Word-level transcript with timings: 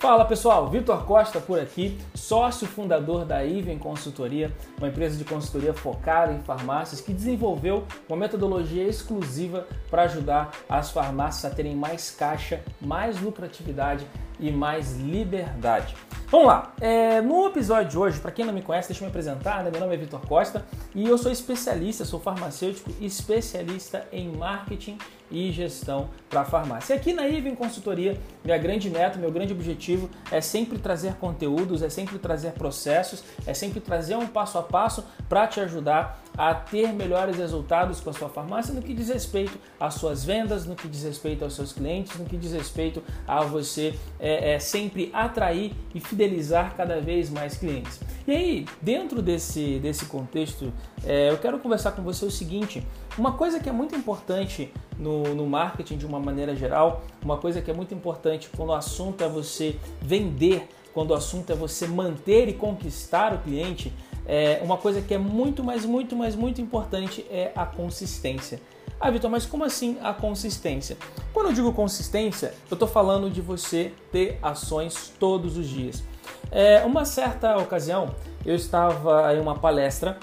Fala 0.00 0.24
pessoal, 0.24 0.66
Vitor 0.66 1.04
Costa 1.04 1.40
por 1.40 1.60
aqui, 1.60 1.98
sócio 2.14 2.66
fundador 2.66 3.26
da 3.26 3.44
Iven 3.44 3.76
Consultoria, 3.76 4.50
uma 4.78 4.88
empresa 4.88 5.14
de 5.18 5.26
consultoria 5.26 5.74
focada 5.74 6.32
em 6.32 6.40
farmácias 6.40 7.02
que 7.02 7.12
desenvolveu 7.12 7.84
uma 8.08 8.16
metodologia 8.16 8.82
exclusiva 8.82 9.68
para 9.90 10.04
ajudar 10.04 10.52
as 10.66 10.90
farmácias 10.90 11.52
a 11.52 11.54
terem 11.54 11.76
mais 11.76 12.10
caixa, 12.10 12.62
mais 12.80 13.20
lucratividade 13.20 14.06
e 14.40 14.50
mais 14.50 14.96
liberdade. 14.96 15.94
Vamos 16.30 16.46
lá, 16.46 16.72
é, 16.80 17.20
no 17.20 17.44
episódio 17.48 17.90
de 17.90 17.98
hoje, 17.98 18.20
para 18.20 18.30
quem 18.30 18.44
não 18.44 18.52
me 18.52 18.62
conhece, 18.62 18.88
deixa 18.88 19.02
eu 19.02 19.06
me 19.06 19.10
apresentar, 19.10 19.64
né? 19.64 19.70
meu 19.70 19.80
nome 19.80 19.94
é 19.94 19.96
Vitor 19.96 20.20
Costa 20.28 20.64
e 20.94 21.08
eu 21.08 21.18
sou 21.18 21.32
especialista, 21.32 22.04
sou 22.04 22.20
farmacêutico 22.20 22.88
especialista 23.00 24.06
em 24.12 24.30
marketing 24.30 24.96
e 25.28 25.50
gestão 25.50 26.08
para 26.28 26.44
farmácia. 26.44 26.94
E 26.94 26.96
aqui 26.96 27.12
na 27.12 27.26
Iven 27.26 27.56
Consultoria, 27.56 28.16
minha 28.44 28.56
grande 28.58 28.88
meta, 28.88 29.18
meu 29.18 29.32
grande 29.32 29.52
objetivo 29.52 30.08
é 30.30 30.40
sempre 30.40 30.78
trazer 30.78 31.14
conteúdos, 31.14 31.82
é 31.82 31.88
sempre 31.88 32.16
trazer 32.16 32.52
processos, 32.52 33.24
é 33.44 33.52
sempre 33.52 33.80
trazer 33.80 34.14
um 34.14 34.28
passo 34.28 34.56
a 34.56 34.62
passo 34.62 35.04
para 35.28 35.48
te 35.48 35.58
ajudar 35.58 36.22
a 36.40 36.54
ter 36.54 36.90
melhores 36.94 37.36
resultados 37.36 38.00
com 38.00 38.08
a 38.08 38.14
sua 38.14 38.30
farmácia 38.30 38.72
no 38.72 38.80
que 38.80 38.94
diz 38.94 39.10
respeito 39.10 39.58
às 39.78 39.92
suas 39.92 40.24
vendas, 40.24 40.64
no 40.64 40.74
que 40.74 40.88
diz 40.88 41.02
respeito 41.02 41.44
aos 41.44 41.54
seus 41.54 41.70
clientes, 41.70 42.18
no 42.18 42.24
que 42.24 42.34
diz 42.34 42.52
respeito 42.52 43.02
a 43.28 43.42
você 43.42 43.94
é, 44.18 44.54
é, 44.54 44.58
sempre 44.58 45.10
atrair 45.12 45.74
e 45.94 46.00
fidelizar 46.00 46.74
cada 46.74 46.98
vez 46.98 47.28
mais 47.28 47.58
clientes. 47.58 48.00
E 48.26 48.32
aí, 48.32 48.66
dentro 48.80 49.20
desse, 49.20 49.78
desse 49.80 50.06
contexto, 50.06 50.72
é, 51.04 51.28
eu 51.28 51.36
quero 51.36 51.58
conversar 51.58 51.92
com 51.92 52.00
você 52.00 52.24
o 52.24 52.30
seguinte: 52.30 52.82
uma 53.18 53.32
coisa 53.32 53.60
que 53.60 53.68
é 53.68 53.72
muito 53.72 53.94
importante 53.94 54.72
no, 54.98 55.34
no 55.34 55.46
marketing 55.46 55.98
de 55.98 56.06
uma 56.06 56.18
maneira 56.18 56.56
geral, 56.56 57.02
uma 57.22 57.36
coisa 57.36 57.60
que 57.60 57.70
é 57.70 57.74
muito 57.74 57.92
importante 57.92 58.48
quando 58.56 58.70
o 58.70 58.74
assunto 58.74 59.22
é 59.22 59.28
você 59.28 59.76
vender, 60.00 60.66
quando 60.94 61.10
o 61.10 61.14
assunto 61.14 61.52
é 61.52 61.54
você 61.54 61.86
manter 61.86 62.48
e 62.48 62.54
conquistar 62.54 63.34
o 63.34 63.38
cliente, 63.40 63.92
é, 64.30 64.60
uma 64.62 64.76
coisa 64.76 65.02
que 65.02 65.12
é 65.12 65.18
muito, 65.18 65.64
mais, 65.64 65.84
muito, 65.84 66.14
mais, 66.14 66.36
muito 66.36 66.60
importante 66.60 67.26
é 67.28 67.50
a 67.56 67.66
consistência. 67.66 68.60
Ah, 69.00 69.10
Vitor, 69.10 69.28
mas 69.28 69.44
como 69.44 69.64
assim 69.64 69.98
a 70.00 70.14
consistência? 70.14 70.96
Quando 71.32 71.46
eu 71.46 71.52
digo 71.52 71.72
consistência, 71.72 72.54
eu 72.70 72.76
estou 72.76 72.86
falando 72.86 73.28
de 73.28 73.40
você 73.40 73.92
ter 74.12 74.38
ações 74.40 75.12
todos 75.18 75.56
os 75.56 75.68
dias. 75.68 76.04
É, 76.48 76.84
uma 76.84 77.04
certa 77.04 77.56
ocasião, 77.56 78.14
eu 78.46 78.54
estava 78.54 79.34
em 79.34 79.40
uma 79.40 79.58
palestra 79.58 80.16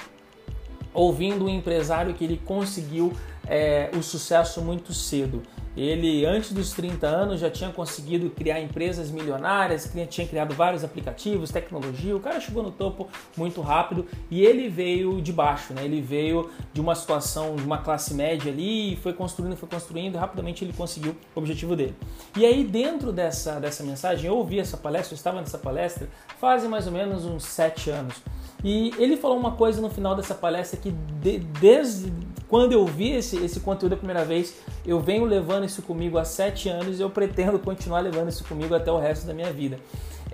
ouvindo 0.93 1.43
um 1.43 1.49
empresário 1.49 2.13
que 2.13 2.23
ele 2.23 2.41
conseguiu 2.45 3.11
é, 3.45 3.89
o 3.93 4.01
sucesso 4.01 4.61
muito 4.61 4.93
cedo. 4.93 5.43
Ele, 5.77 6.25
antes 6.25 6.51
dos 6.51 6.71
30 6.71 7.05
anos, 7.05 7.39
já 7.39 7.51
tinha 7.51 7.69
conseguido 7.69 8.31
criar 8.31 8.59
empresas 8.59 9.11
milionárias, 9.11 9.93
tinha 10.09 10.27
criado 10.27 10.55
vários 10.55 10.83
aplicativos, 10.83 11.51
tecnologia. 11.51 12.15
O 12.15 12.19
cara 12.19 12.39
chegou 12.39 12.63
no 12.63 12.71
topo 12.71 13.07
muito 13.37 13.61
rápido 13.61 14.07
e 14.31 14.41
ele 14.41 14.69
veio 14.69 15.21
de 15.21 15.31
baixo, 15.31 15.75
né? 15.75 15.85
Ele 15.85 16.01
veio 16.01 16.49
de 16.73 16.81
uma 16.81 16.95
situação, 16.95 17.55
de 17.55 17.63
uma 17.63 17.77
classe 17.77 18.15
média 18.15 18.51
ali, 18.51 18.93
e 18.93 18.95
foi 18.95 19.13
construindo, 19.13 19.55
foi 19.55 19.69
construindo 19.69 20.15
e 20.15 20.17
rapidamente 20.17 20.65
ele 20.65 20.73
conseguiu 20.73 21.15
o 21.35 21.39
objetivo 21.39 21.75
dele. 21.75 21.95
E 22.35 22.43
aí, 22.43 22.63
dentro 22.63 23.11
dessa, 23.11 23.59
dessa 23.59 23.83
mensagem, 23.83 24.27
eu 24.27 24.35
ouvi 24.35 24.59
essa 24.59 24.77
palestra, 24.77 25.13
eu 25.13 25.17
estava 25.17 25.39
nessa 25.39 25.59
palestra 25.59 26.09
fazem 26.39 26.67
mais 26.67 26.87
ou 26.87 26.91
menos 26.91 27.23
uns 27.23 27.43
7 27.43 27.91
anos. 27.91 28.15
E 28.63 28.91
ele 28.97 29.15
falou 29.15 29.37
uma 29.37 29.51
coisa 29.51 29.79
no 29.79 29.89
final 29.89 30.15
dessa 30.15 30.33
palestra 30.33 30.79
que 30.79 30.91
de, 30.91 31.39
desde 31.39 32.11
quando 32.47 32.71
eu 32.71 32.85
vi 32.85 33.11
esse, 33.11 33.37
esse 33.37 33.59
conteúdo 33.59 33.93
a 33.93 33.97
primeira 33.97 34.23
vez, 34.23 34.55
eu 34.85 34.99
venho 34.99 35.25
levando 35.25 35.65
isso 35.65 35.81
comigo 35.81 36.17
há 36.17 36.23
sete 36.23 36.69
anos 36.69 36.99
e 36.99 37.01
eu 37.01 37.09
pretendo 37.09 37.59
continuar 37.59 37.99
levando 37.99 38.29
isso 38.29 38.43
comigo 38.45 38.73
até 38.73 38.91
o 38.91 38.97
resto 38.97 39.25
da 39.25 39.33
minha 39.33 39.51
vida. 39.51 39.79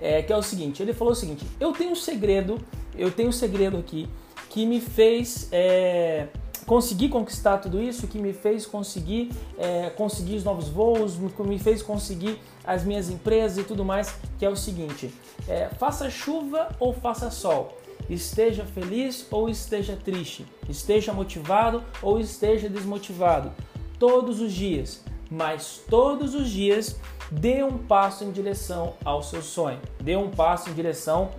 É, 0.00 0.22
que 0.22 0.32
é 0.32 0.36
o 0.36 0.42
seguinte, 0.42 0.82
ele 0.82 0.92
falou 0.92 1.12
o 1.12 1.16
seguinte, 1.16 1.46
eu 1.58 1.72
tenho 1.72 1.92
um 1.92 1.96
segredo, 1.96 2.60
eu 2.96 3.10
tenho 3.10 3.28
um 3.28 3.32
segredo 3.32 3.76
aqui 3.76 4.08
que 4.50 4.66
me 4.66 4.80
fez 4.80 5.48
é, 5.52 6.26
conseguir 6.66 7.08
conquistar 7.08 7.58
tudo 7.58 7.80
isso, 7.80 8.06
que 8.06 8.18
me 8.18 8.32
fez 8.32 8.66
conseguir 8.66 9.30
é, 9.56 9.90
conseguir 9.90 10.36
os 10.36 10.44
novos 10.44 10.68
voos, 10.68 11.16
me 11.16 11.58
fez 11.58 11.80
conseguir 11.80 12.38
as 12.64 12.84
minhas 12.84 13.08
empresas 13.08 13.58
e 13.58 13.64
tudo 13.64 13.84
mais, 13.84 14.14
que 14.38 14.44
é 14.44 14.48
o 14.48 14.56
seguinte, 14.56 15.12
é, 15.48 15.68
faça 15.78 16.10
chuva 16.10 16.68
ou 16.78 16.92
faça 16.92 17.30
sol, 17.30 17.78
esteja 18.08 18.64
feliz 18.64 19.26
ou 19.30 19.48
esteja 19.48 19.96
triste, 19.96 20.46
esteja 20.68 21.12
motivado 21.12 21.82
ou 22.02 22.18
esteja 22.18 22.68
desmotivado, 22.68 23.52
todos 23.98 24.40
os 24.40 24.52
dias, 24.52 25.02
mas 25.30 25.80
todos 25.88 26.34
os 26.34 26.48
dias 26.50 26.98
dê 27.30 27.62
um 27.62 27.78
passo 27.78 28.24
em 28.24 28.30
direção 28.30 28.94
ao 29.04 29.22
seu 29.22 29.42
sonho, 29.42 29.80
dê 30.00 30.16
um 30.16 30.30
passo 30.30 30.70
em 30.70 30.74
direção 30.74 31.30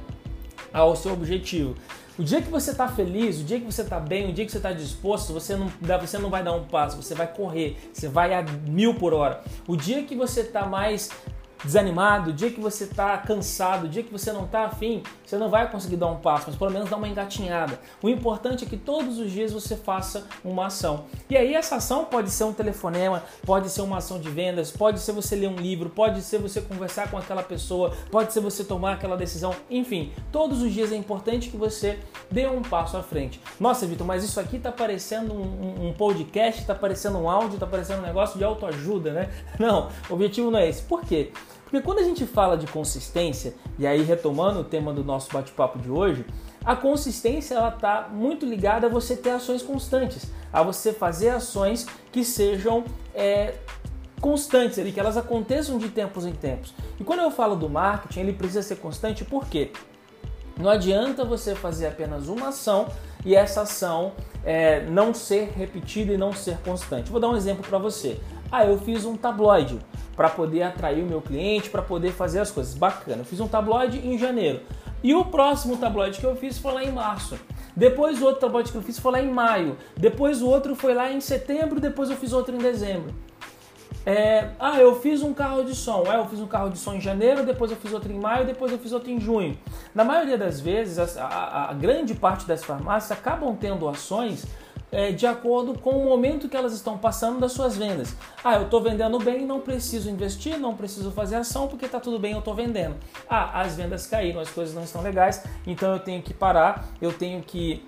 ao 0.74 0.96
seu 0.96 1.14
objetivo. 1.14 1.76
O 2.18 2.24
dia 2.24 2.42
que 2.42 2.50
você 2.50 2.72
está 2.72 2.88
feliz, 2.88 3.42
o 3.42 3.44
dia 3.44 3.60
que 3.60 3.66
você 3.66 3.82
está 3.82 4.00
bem, 4.00 4.30
o 4.30 4.34
dia 4.34 4.46
que 4.46 4.52
você 4.52 4.58
está 4.58 4.72
disposto, 4.72 5.34
você 5.34 5.54
não, 5.58 5.70
você 6.00 6.18
não 6.18 6.30
vai 6.30 6.42
dar 6.42 6.54
um 6.54 6.64
passo, 6.64 6.96
você 6.96 7.14
vai 7.14 7.28
correr, 7.28 7.78
você 7.92 8.08
vai 8.08 8.34
a 8.34 8.42
mil 8.42 8.96
por 8.96 9.14
hora. 9.14 9.44
O 9.68 9.76
dia 9.76 10.02
que 10.04 10.16
você 10.16 10.40
está 10.40 10.66
mais 10.66 11.10
desanimado, 11.66 12.32
dia 12.32 12.52
que 12.52 12.62
você 12.62 12.84
está 12.86 13.18
cansado, 13.18 13.90
dia 13.90 14.04
que 14.04 14.12
você 14.12 14.32
não 14.32 14.46
está 14.46 14.66
afim, 14.66 15.04
você 15.26 15.38
não 15.38 15.50
vai 15.50 15.70
conseguir 15.70 15.98
dar 15.98 16.08
um 16.08 16.18
passo, 16.18 16.46
mas 16.48 16.56
pelo 16.56 16.72
menos 16.72 16.90
dar 16.90 16.98
uma 16.98 17.08
engatinhada. 17.08 17.80
O 18.02 18.08
importante 18.08 18.64
é 18.64 18.68
que 18.68 18.78
todos 18.78 19.18
os 19.18 19.32
dias 19.32 19.52
você 19.52 19.76
faça 19.76 20.26
uma 20.44 20.68
ação. 20.68 21.06
E 21.30 21.36
aí 21.36 21.54
essa 21.56 21.78
ação 21.78 22.06
pode 22.06 22.30
ser 22.30 22.44
um 22.44 22.54
telefonema, 22.54 23.24
pode 23.46 23.70
ser 23.70 23.82
uma 23.82 23.98
ação 23.98 24.20
de 24.20 24.30
vendas, 24.30 24.72
pode 24.72 25.00
ser 25.00 25.12
você 25.12 25.36
ler 25.36 25.48
um 25.48 25.56
livro, 25.56 25.90
pode 25.90 26.22
ser 26.22 26.38
você 26.38 26.62
conversar 26.62 27.10
com 27.10 27.18
aquela 27.18 27.42
pessoa, 27.44 27.94
pode 28.12 28.32
ser 28.32 28.40
você 28.40 28.64
tomar 28.64 28.94
aquela 28.94 29.18
decisão, 29.18 29.56
enfim, 29.70 30.12
todos 30.32 30.62
os 30.62 30.72
dias 30.72 30.92
é 30.92 30.96
importante 30.96 31.50
que 31.50 31.58
você 31.58 32.00
dê 32.30 32.48
um 32.48 32.62
passo 32.62 32.96
à 32.98 33.04
frente. 33.04 33.42
Nossa, 33.60 33.88
Vitor, 33.88 34.06
mas 34.06 34.24
isso 34.24 34.40
aqui 34.40 34.58
está 34.58 34.72
parecendo 34.72 35.34
um, 35.34 35.88
um 35.88 35.94
podcast, 35.94 36.62
está 36.62 36.76
parecendo 36.76 37.18
um 37.18 37.30
áudio, 37.30 37.56
está 37.56 37.66
parecendo 37.66 38.00
um 38.00 38.06
negócio 38.06 38.38
de 38.38 38.44
autoajuda, 38.44 39.12
né? 39.12 39.30
Não, 39.58 39.90
o 40.10 40.14
objetivo 40.14 40.52
não 40.52 40.60
é 40.60 40.70
esse. 40.70 40.84
Por 40.84 41.02
quê? 41.02 41.32
Porque 41.66 41.82
quando 41.82 42.00
a 42.00 42.04
gente 42.04 42.26
fala 42.26 42.56
de 42.56 42.68
consistência, 42.68 43.54
e 43.78 43.86
aí 43.86 44.02
retomando 44.04 44.62
o 44.62 44.64
tema 44.64 44.94
do 44.94 45.04
nosso 45.04 45.32
bate-papo 45.34 45.80
de 45.80 45.90
hoje, 45.90 46.26
a 46.64 46.76
consistência 46.76 47.56
ela 47.56 47.70
está 47.70 48.08
muito 48.12 48.46
ligada 48.46 48.88
a 48.88 48.90
você 48.90 49.18
ter 49.18 49.32
ações 49.32 49.62
constantes, 49.62 50.32
a 50.54 50.64
você 50.64 50.94
fazer 50.94 51.30
ações 51.30 51.86
que 52.12 52.24
sejam 52.24 52.84
é, 53.14 53.56
constantes, 54.22 54.80
ali, 54.80 54.92
que 54.92 55.00
elas 55.00 55.18
aconteçam 55.18 55.78
de 55.78 55.90
tempos 55.90 56.26
em 56.26 56.34
tempos. 56.34 56.74
E 57.00 57.04
quando 57.04 57.20
eu 57.20 57.32
falo 57.32 57.56
do 57.56 57.70
marketing, 57.70 58.22
ele 58.22 58.34
precisa 58.34 58.64
ser 58.64 58.78
constante 58.78 59.26
por 59.26 59.46
quê? 59.48 59.72
Não 60.58 60.70
adianta 60.70 61.26
você 61.26 61.54
fazer 61.54 61.88
apenas 61.88 62.30
uma 62.30 62.48
ação 62.48 62.88
e 63.26 63.36
essa 63.36 63.62
ação 63.62 64.14
é, 64.46 64.86
não 64.86 65.14
ser 65.14 65.52
repetida 65.56 66.14
e 66.14 66.18
não 66.18 66.32
ser 66.32 66.58
constante. 66.60 67.12
Vou 67.12 67.20
dar 67.20 67.30
um 67.30 67.36
exemplo 67.36 67.66
para 67.68 67.78
você. 67.78 68.20
Ah, 68.52 68.66
eu 68.66 68.80
fiz 68.80 69.04
um 69.04 69.18
tabloide 69.18 69.78
para 70.16 70.30
poder 70.30 70.64
atrair 70.64 71.04
o 71.04 71.08
meu 71.08 71.22
cliente, 71.22 71.70
para 71.70 71.82
poder 71.82 72.12
fazer 72.12 72.40
as 72.40 72.52
coisas. 72.52 72.74
Bacana. 72.74 73.22
Eu 73.22 73.26
fiz 73.26 73.40
um 73.40 73.48
tabloide 73.48 74.00
em 74.00 74.18
janeiro. 74.18 74.62
E 75.04 75.14
o 75.14 75.26
próximo 75.26 75.78
tabloide 75.78 76.20
que 76.20 76.26
eu 76.26 76.36
fiz 76.36 76.58
foi 76.58 76.74
lá 76.74 76.84
em 76.84 76.92
março. 76.92 77.38
Depois 77.76 78.22
o 78.22 78.26
outro 78.26 78.42
tabloide 78.42 78.72
que 78.72 78.78
eu 78.78 78.82
fiz 78.82 78.98
foi 78.98 79.12
lá 79.12 79.22
em 79.22 79.30
maio. 79.30 79.78
Depois 79.96 80.42
o 80.42 80.48
outro 80.48 80.76
foi 80.76 80.94
lá 80.94 81.12
em 81.12 81.20
setembro. 81.20 81.80
Depois 81.80 82.10
eu 82.10 82.16
fiz 82.16 82.34
outro 82.34 82.56
em 82.56 82.58
dezembro. 82.58 83.14
É, 84.06 84.50
ah, 84.60 84.80
eu 84.80 85.00
fiz 85.00 85.24
um 85.24 85.34
carro 85.34 85.64
de 85.64 85.74
som. 85.74 86.04
É, 86.06 86.16
eu 86.16 86.26
fiz 86.26 86.40
um 86.40 86.46
carro 86.46 86.70
de 86.70 86.78
som 86.78 86.94
em 86.94 87.02
janeiro, 87.02 87.44
depois 87.44 87.72
eu 87.72 87.78
fiz 87.78 87.92
outro 87.92 88.12
em 88.12 88.20
maio, 88.20 88.46
depois 88.46 88.72
eu 88.72 88.78
fiz 88.78 88.92
outro 88.92 89.10
em 89.10 89.20
junho. 89.20 89.58
Na 89.96 90.04
maioria 90.04 90.38
das 90.38 90.60
vezes, 90.62 91.18
a, 91.18 91.26
a, 91.26 91.72
a 91.72 91.74
grande 91.74 92.14
parte 92.14 92.48
das 92.48 92.64
farmácias 92.64 93.18
acabam 93.18 93.56
tendo 93.60 93.88
ações 93.90 94.46
é, 94.96 95.12
de 95.12 95.28
acordo 95.28 95.78
com 95.78 95.92
o 95.92 96.06
momento 96.06 96.48
que 96.48 96.56
elas 96.56 96.72
estão 96.72 96.98
passando 96.98 97.38
das 97.38 97.52
suas 97.52 97.76
vendas. 97.76 98.16
Ah, 98.42 98.56
eu 98.56 98.64
estou 98.64 98.82
vendendo 98.82 99.20
bem, 99.20 99.46
não 99.46 99.60
preciso 99.60 100.10
investir, 100.10 100.58
não 100.58 100.74
preciso 100.74 101.12
fazer 101.12 101.36
ação 101.36 101.68
porque 101.68 101.86
está 101.86 102.00
tudo 102.00 102.18
bem, 102.18 102.32
eu 102.32 102.40
estou 102.40 102.56
vendendo. 102.56 102.96
Ah, 103.30 103.60
as 103.60 103.76
vendas 103.76 104.08
caíram, 104.08 104.40
as 104.40 104.50
coisas 104.50 104.74
não 104.74 104.84
estão 104.84 105.02
legais, 105.02 105.44
então 105.68 105.92
eu 105.92 106.00
tenho 106.00 106.22
que 106.22 106.34
parar, 106.34 106.88
eu 107.02 107.12
tenho 107.12 107.42
que 107.42 107.86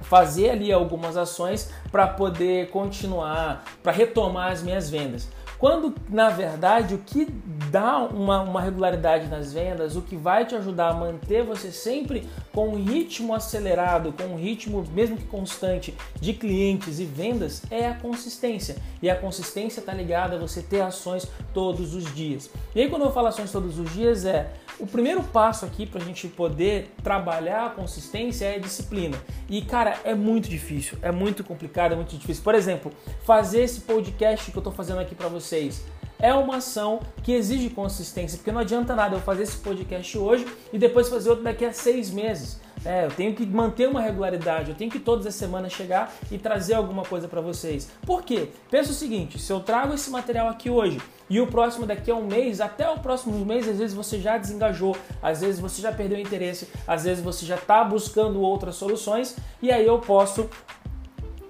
fazer 0.00 0.50
ali 0.50 0.72
algumas 0.72 1.16
ações 1.16 1.70
para 1.92 2.08
poder 2.08 2.70
continuar, 2.70 3.64
para 3.80 3.92
retomar 3.92 4.50
as 4.50 4.64
minhas 4.64 4.90
vendas. 4.90 5.28
Quando 5.58 5.94
na 6.08 6.28
verdade 6.28 6.94
o 6.94 6.98
que 6.98 7.26
dá 7.70 7.98
uma, 7.98 8.42
uma 8.42 8.60
regularidade 8.60 9.28
nas 9.28 9.52
vendas, 9.52 9.96
o 9.96 10.02
que 10.02 10.16
vai 10.16 10.44
te 10.44 10.54
ajudar 10.54 10.90
a 10.90 10.94
manter 10.94 11.42
você 11.44 11.72
sempre 11.72 12.26
com 12.52 12.68
um 12.68 12.82
ritmo 12.82 13.34
acelerado, 13.34 14.12
com 14.12 14.24
um 14.24 14.36
ritmo 14.36 14.84
mesmo 14.92 15.16
que 15.16 15.24
constante 15.24 15.94
de 16.20 16.32
clientes 16.32 17.00
e 17.00 17.04
vendas 17.04 17.62
é 17.70 17.86
a 17.86 17.94
consistência. 17.94 18.76
E 19.02 19.10
a 19.10 19.16
consistência 19.16 19.80
está 19.80 19.92
ligada 19.92 20.36
a 20.36 20.38
você 20.38 20.62
ter 20.62 20.80
ações 20.80 21.26
todos 21.52 21.94
os 21.94 22.14
dias. 22.14 22.50
E 22.74 22.80
aí 22.80 22.90
quando 22.90 23.02
eu 23.02 23.12
falo 23.12 23.28
ações 23.28 23.50
todos 23.50 23.78
os 23.78 23.92
dias 23.92 24.24
é 24.24 24.52
o 24.78 24.86
primeiro 24.86 25.22
passo 25.22 25.64
aqui 25.64 25.86
para 25.86 26.02
a 26.02 26.04
gente 26.04 26.28
poder 26.28 26.90
trabalhar 27.02 27.66
a 27.66 27.70
consistência 27.70 28.44
é 28.44 28.56
a 28.56 28.58
disciplina. 28.58 29.16
E 29.48 29.62
cara, 29.62 29.98
é 30.04 30.14
muito 30.14 30.48
difícil, 30.48 30.98
é 31.00 31.10
muito 31.10 31.42
complicado, 31.42 31.92
é 31.92 31.96
muito 31.96 32.14
difícil. 32.14 32.42
Por 32.42 32.54
exemplo, 32.54 32.92
fazer 33.24 33.62
esse 33.62 33.80
podcast 33.80 34.50
que 34.50 34.56
eu 34.56 34.60
estou 34.60 34.72
fazendo 34.72 35.00
aqui 35.00 35.14
para 35.14 35.28
vocês 35.46 35.84
é 36.18 36.32
uma 36.32 36.56
ação 36.56 37.00
que 37.22 37.32
exige 37.32 37.68
consistência, 37.70 38.38
porque 38.38 38.50
não 38.50 38.60
adianta 38.60 38.94
nada 38.94 39.16
eu 39.16 39.20
fazer 39.20 39.42
esse 39.42 39.58
podcast 39.58 40.16
hoje 40.16 40.46
e 40.72 40.78
depois 40.78 41.08
fazer 41.08 41.28
outro 41.30 41.44
daqui 41.44 41.64
a 41.64 41.72
seis 41.72 42.10
meses. 42.10 42.58
É, 42.84 43.04
eu 43.04 43.10
tenho 43.10 43.34
que 43.34 43.44
manter 43.44 43.88
uma 43.88 44.00
regularidade, 44.00 44.70
eu 44.70 44.76
tenho 44.76 44.90
que 44.90 45.00
todas 45.00 45.26
as 45.26 45.34
semanas 45.34 45.72
chegar 45.72 46.14
e 46.30 46.38
trazer 46.38 46.74
alguma 46.74 47.02
coisa 47.02 47.26
para 47.26 47.40
vocês. 47.40 47.90
Por 48.02 48.22
quê? 48.22 48.48
Pensa 48.70 48.92
o 48.92 48.94
seguinte: 48.94 49.38
se 49.38 49.52
eu 49.52 49.60
trago 49.60 49.92
esse 49.92 50.08
material 50.08 50.48
aqui 50.48 50.70
hoje 50.70 51.00
e 51.28 51.40
o 51.40 51.48
próximo 51.48 51.84
daqui 51.84 52.10
a 52.10 52.14
um 52.14 52.26
mês, 52.26 52.60
até 52.60 52.88
o 52.88 52.98
próximo 52.98 53.44
mês, 53.44 53.68
às 53.68 53.78
vezes 53.78 53.94
você 53.94 54.20
já 54.20 54.38
desengajou, 54.38 54.96
às 55.20 55.40
vezes 55.40 55.58
você 55.58 55.82
já 55.82 55.90
perdeu 55.90 56.18
interesse, 56.18 56.68
às 56.86 57.04
vezes 57.04 57.22
você 57.22 57.44
já 57.44 57.56
está 57.56 57.82
buscando 57.82 58.40
outras 58.40 58.76
soluções 58.76 59.36
e 59.60 59.72
aí 59.72 59.84
eu 59.84 59.98
posso 59.98 60.48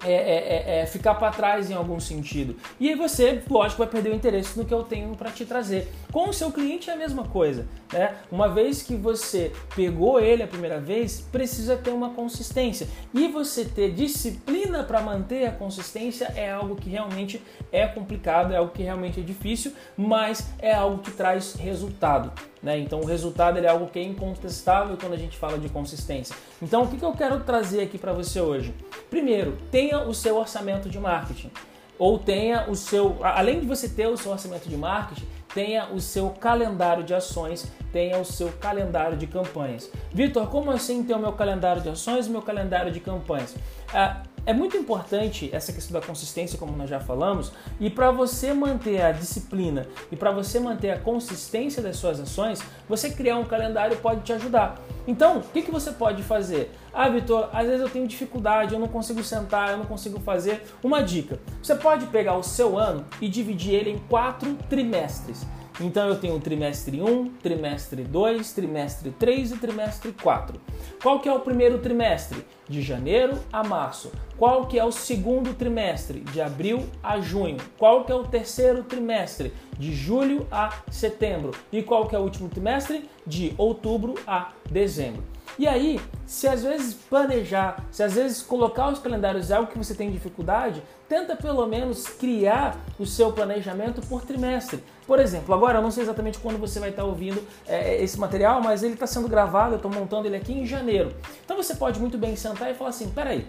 é, 0.07 0.13
é, 0.13 0.79
é, 0.79 0.81
é, 0.81 0.87
ficar 0.87 1.15
para 1.15 1.31
trás 1.31 1.71
em 1.71 1.75
algum 1.75 1.99
sentido. 1.99 2.57
E 2.79 2.89
aí 2.89 2.95
você, 2.95 3.43
lógico, 3.51 3.79
vai 3.79 3.89
perder 3.89 4.11
o 4.11 4.15
interesse 4.15 4.59
no 4.59 4.65
que 4.65 4.73
eu 4.73 4.83
tenho 4.83 5.15
para 5.17 5.31
te 5.31 5.45
trazer. 5.45 5.93
Com 6.17 6.31
o 6.31 6.33
seu 6.33 6.51
cliente 6.51 6.89
é 6.89 6.95
a 6.95 6.97
mesma 6.97 7.25
coisa. 7.25 7.69
Né? 7.93 8.17
Uma 8.33 8.49
vez 8.49 8.83
que 8.83 8.97
você 8.97 9.53
pegou 9.75 10.19
ele 10.19 10.43
a 10.43 10.47
primeira 10.47 10.81
vez, 10.81 11.21
precisa 11.21 11.77
ter 11.77 11.91
uma 11.91 12.15
consistência. 12.15 12.89
E 13.13 13.29
você 13.29 13.67
ter 13.67 13.93
disciplina 13.93 14.83
para 14.83 15.03
manter 15.03 15.45
a 15.45 15.53
consistência 15.53 16.33
é 16.35 16.51
algo 16.51 16.75
que 16.75 16.89
realmente 16.89 17.43
é 17.71 17.87
complicado, 17.87 18.55
é 18.55 18.57
algo 18.57 18.73
que 18.73 18.83
realmente 18.83 19.21
é 19.21 19.23
difícil, 19.23 19.75
mas 19.95 20.49
é 20.59 20.73
algo 20.73 21.03
que 21.03 21.11
traz 21.11 21.53
resultado. 21.53 22.33
Né? 22.63 22.79
Então 22.79 23.01
o 23.01 23.05
resultado 23.05 23.59
é 23.59 23.69
algo 23.69 23.89
que 23.89 23.99
é 23.99 24.03
incontestável 24.03 24.97
quando 24.97 25.13
a 25.13 25.19
gente 25.19 25.37
fala 25.37 25.59
de 25.59 25.69
consistência. 25.69 26.35
Então 26.63 26.85
o 26.85 26.89
que, 26.89 26.97
que 26.97 27.05
eu 27.05 27.13
quero 27.13 27.41
trazer 27.41 27.83
aqui 27.83 27.99
para 27.99 28.15
você 28.15 28.41
hoje? 28.41 28.75
Primeiro, 29.11 29.59
tenha 29.71 30.09
o 30.09 30.15
seu 30.15 30.39
orçamento 30.39 30.89
de 30.89 30.99
marketing. 30.99 31.51
Ou 31.99 32.19
tenha 32.19 32.71
o 32.71 32.75
seu. 32.77 33.19
Além 33.23 33.61
de 33.61 33.67
você 33.67 33.89
ter 33.89 34.07
o 34.07 34.17
seu 34.19 34.31
orçamento 34.31 34.69
de 34.69 34.77
marketing, 34.77 35.27
tenha 35.57 35.87
o 35.87 35.99
seu 36.03 36.29
calendário 36.29 37.03
de 37.03 37.15
ações, 37.15 37.73
tenha 37.91 38.19
o 38.19 38.27
seu 38.27 38.53
calendário 38.53 39.17
de 39.17 39.27
campanhas. 39.27 39.91
Vitor, 40.13 40.51
como 40.51 40.71
assim 40.71 41.03
ter 41.03 41.15
o 41.15 41.19
meu 41.19 41.33
calendário 41.33 41.81
de 41.81 41.89
ações 41.89 42.27
e 42.27 42.31
meu 42.31 42.43
calendário 42.43 42.93
de 42.93 43.01
campanhas? 43.01 43.57
Ah, 43.91 44.23
é 44.47 44.55
muito 44.55 44.77
importante 44.77 45.51
essa 45.53 45.73
questão 45.73 46.01
da 46.01 46.07
consistência, 46.07 46.57
como 46.57 46.77
nós 46.77 46.89
já 46.89 47.01
falamos, 47.01 47.53
e 47.81 47.91
para 47.91 48.13
você 48.13 48.55
manter 48.55 49.03
a 49.03 49.11
disciplina 49.11 49.89
e 50.11 50.15
para 50.15 50.31
você 50.31 50.61
manter 50.61 50.91
a 50.91 50.99
consistência 50.99 51.83
das 51.83 51.97
suas 51.97 52.21
ações, 52.21 52.63
você 52.89 53.11
criar 53.11 53.39
um 53.39 53.45
calendário 53.45 53.97
pode 53.97 54.21
te 54.21 54.33
ajudar. 54.33 54.81
Então, 55.05 55.39
o 55.39 55.43
que, 55.43 55.63
que 55.63 55.71
você 55.71 55.91
pode 55.91 56.23
fazer? 56.23 56.71
Ah, 56.95 57.09
Vitor, 57.09 57.51
às 57.53 57.67
vezes 57.67 57.81
eu 57.81 57.91
tenho 57.91 58.07
dificuldade, 58.07 58.73
eu 58.73 58.81
não 58.81 58.89
consigo 58.89 59.23
sentar, 59.23 59.73
eu 59.73 59.79
não 59.79 59.85
consigo 59.85 60.21
fazer. 60.21 60.63
Uma 60.83 61.03
dica: 61.03 61.41
você 61.61 61.75
pode 61.75 62.07
pegar 62.07 62.37
o 62.37 62.43
seu 62.43 62.79
ano 62.79 63.05
e 63.21 63.29
dividir 63.29 63.75
ele 63.75 63.91
em 63.91 63.99
quatro 63.99 64.55
trimestres. 64.69 65.45
Então 65.79 66.09
eu 66.09 66.19
tenho 66.19 66.41
trimestre 66.41 67.03
1, 67.03 67.29
trimestre 67.43 68.03
2, 68.03 68.53
trimestre 68.53 69.11
3 69.11 69.53
e 69.53 69.57
trimestre 69.59 70.13
4. 70.13 70.59
Qual 71.03 71.21
que 71.21 71.29
é 71.29 71.33
o 71.33 71.41
primeiro 71.41 71.79
trimestre? 71.79 72.43
De 72.67 72.81
janeiro 72.81 73.39
a 73.53 73.63
março. 73.63 74.11
Qual 74.39 74.67
que 74.67 74.79
é 74.79 74.85
o 74.85 74.91
segundo 74.91 75.53
trimestre? 75.53 76.21
De 76.21 76.41
abril 76.41 76.87
a 77.03 77.21
junho. 77.21 77.59
Qual 77.79 78.05
que 78.05 78.13
é 78.13 78.15
o 78.15 78.25
terceiro 78.25 78.85
trimestre? 78.85 79.53
De 79.79 79.95
julho 79.95 80.47
a 80.51 80.83
setembro. 80.91 81.53
E 81.71 81.83
qual 81.83 82.07
que 82.09 82.17
é 82.17 82.19
o 82.19 82.23
último 82.23 82.49
trimestre? 82.49 83.09
De 83.27 83.53
outubro 83.59 84.15
a 84.27 84.53
dezembro. 84.71 85.36
E 85.59 85.67
aí, 85.67 85.99
se 86.27 86.47
às 86.47 86.63
vezes 86.63 86.93
planejar, 86.95 87.83
se 87.91 88.03
às 88.03 88.15
vezes 88.15 88.43
colocar 88.43 88.89
os 88.89 88.99
calendários 88.99 89.51
é 89.51 89.55
algo 89.55 89.71
que 89.71 89.79
você 89.79 89.95
tem 89.95 90.11
dificuldade, 90.11 90.83
tenta 91.09 91.35
pelo 91.35 91.67
menos 91.67 92.07
criar 92.07 92.77
o 92.99 93.07
seu 93.07 93.33
planejamento 93.33 94.03
por 94.03 94.23
trimestre. 94.23 94.85
Por 95.07 95.19
exemplo, 95.19 95.55
agora 95.55 95.79
eu 95.79 95.83
não 95.83 95.91
sei 95.91 96.03
exatamente 96.03 96.39
quando 96.39 96.59
você 96.59 96.79
vai 96.79 96.91
estar 96.91 97.05
ouvindo 97.05 97.43
é, 97.67 98.03
esse 98.03 98.19
material, 98.19 98.61
mas 98.61 98.83
ele 98.83 98.95
está 98.95 99.07
sendo 99.07 99.29
gravado, 99.29 99.75
eu 99.75 99.77
estou 99.77 99.91
montando 99.91 100.27
ele 100.27 100.37
aqui 100.37 100.53
em 100.53 100.67
janeiro. 100.67 101.15
Então 101.45 101.57
você 101.57 101.75
pode 101.75 101.99
muito 101.99 102.19
bem 102.19 102.37
sentar 102.37 102.71
e 102.71 102.75
falar 102.75 102.91
assim: 102.91 103.09
peraí, 103.11 103.47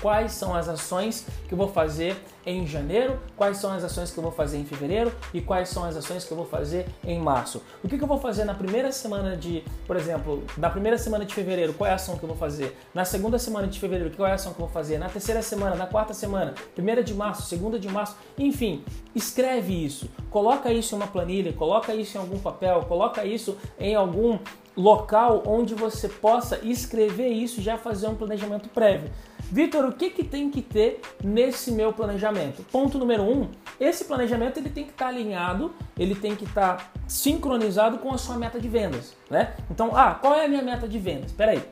quais 0.00 0.32
são 0.32 0.54
as 0.54 0.68
ações 0.68 1.26
que 1.46 1.54
eu 1.54 1.58
vou 1.58 1.68
fazer 1.68 2.16
em 2.46 2.64
janeiro, 2.66 3.18
quais 3.36 3.56
são 3.56 3.72
as 3.72 3.82
ações 3.82 4.10
que 4.10 4.18
eu 4.18 4.22
vou 4.22 4.30
fazer 4.30 4.56
em 4.58 4.64
fevereiro 4.64 5.12
e 5.34 5.40
quais 5.40 5.68
são 5.68 5.84
as 5.84 5.96
ações 5.96 6.24
que 6.24 6.32
eu 6.32 6.36
vou 6.36 6.46
fazer 6.46 6.86
em 7.04 7.18
março. 7.18 7.60
O 7.82 7.88
que, 7.88 7.98
que 7.98 8.04
eu 8.04 8.08
vou 8.08 8.18
fazer 8.18 8.44
na 8.44 8.54
primeira 8.54 8.92
semana 8.92 9.36
de, 9.36 9.64
por 9.86 9.96
exemplo, 9.96 10.44
na 10.56 10.70
primeira 10.70 10.96
semana 10.96 11.24
de 11.24 11.34
fevereiro, 11.34 11.74
qual 11.74 11.88
é 11.88 11.92
a 11.92 11.96
ação 11.96 12.16
que 12.16 12.22
eu 12.22 12.28
vou 12.28 12.36
fazer? 12.38 12.76
Na 12.94 13.04
segunda 13.04 13.38
semana 13.38 13.66
de 13.66 13.80
fevereiro, 13.80 14.14
qual 14.14 14.28
é 14.28 14.32
a 14.32 14.34
ação 14.34 14.52
que 14.52 14.60
eu 14.60 14.66
vou 14.66 14.72
fazer? 14.72 14.96
Na 14.98 15.08
terceira 15.08 15.42
semana, 15.42 15.74
na 15.74 15.86
quarta 15.86 16.14
semana, 16.14 16.54
primeira 16.74 17.02
de 17.02 17.12
março, 17.12 17.42
segunda 17.42 17.78
de 17.78 17.88
março, 17.88 18.16
enfim, 18.38 18.84
escreve 19.14 19.84
isso, 19.84 20.08
coloca 20.30 20.72
isso 20.72 20.94
em 20.94 20.98
uma 20.98 21.08
planilha, 21.08 21.52
coloca 21.52 21.94
isso 21.94 22.16
em 22.16 22.20
algum 22.20 22.38
papel, 22.38 22.82
coloca 22.82 23.24
isso 23.24 23.56
em 23.78 23.94
algum 23.94 24.38
local 24.76 25.42
onde 25.46 25.74
você 25.74 26.08
possa 26.08 26.58
escrever 26.62 27.28
isso 27.28 27.60
e 27.60 27.62
já 27.62 27.78
fazer 27.78 28.06
um 28.08 28.14
planejamento 28.14 28.68
prévio. 28.68 29.10
Vitor, 29.50 29.84
o 29.84 29.92
que, 29.92 30.10
que 30.10 30.24
tem 30.24 30.50
que 30.50 30.60
ter 30.60 31.00
nesse 31.22 31.70
meu 31.70 31.92
planejamento? 31.92 32.64
Ponto 32.70 32.98
número 32.98 33.22
um, 33.22 33.48
esse 33.78 34.04
planejamento 34.04 34.58
ele 34.58 34.70
tem 34.70 34.84
que 34.84 34.90
estar 34.90 35.06
tá 35.06 35.10
alinhado, 35.10 35.72
ele 35.96 36.14
tem 36.14 36.34
que 36.34 36.44
estar 36.44 36.76
tá 36.76 36.90
sincronizado 37.06 37.98
com 37.98 38.12
a 38.12 38.18
sua 38.18 38.36
meta 38.36 38.58
de 38.58 38.68
vendas, 38.68 39.14
né? 39.30 39.54
Então, 39.70 39.96
ah, 39.96 40.14
qual 40.14 40.34
é 40.34 40.46
a 40.46 40.48
minha 40.48 40.62
meta 40.62 40.88
de 40.88 40.98
vendas? 40.98 41.26
Espera 41.26 41.52
aí. 41.52 41.62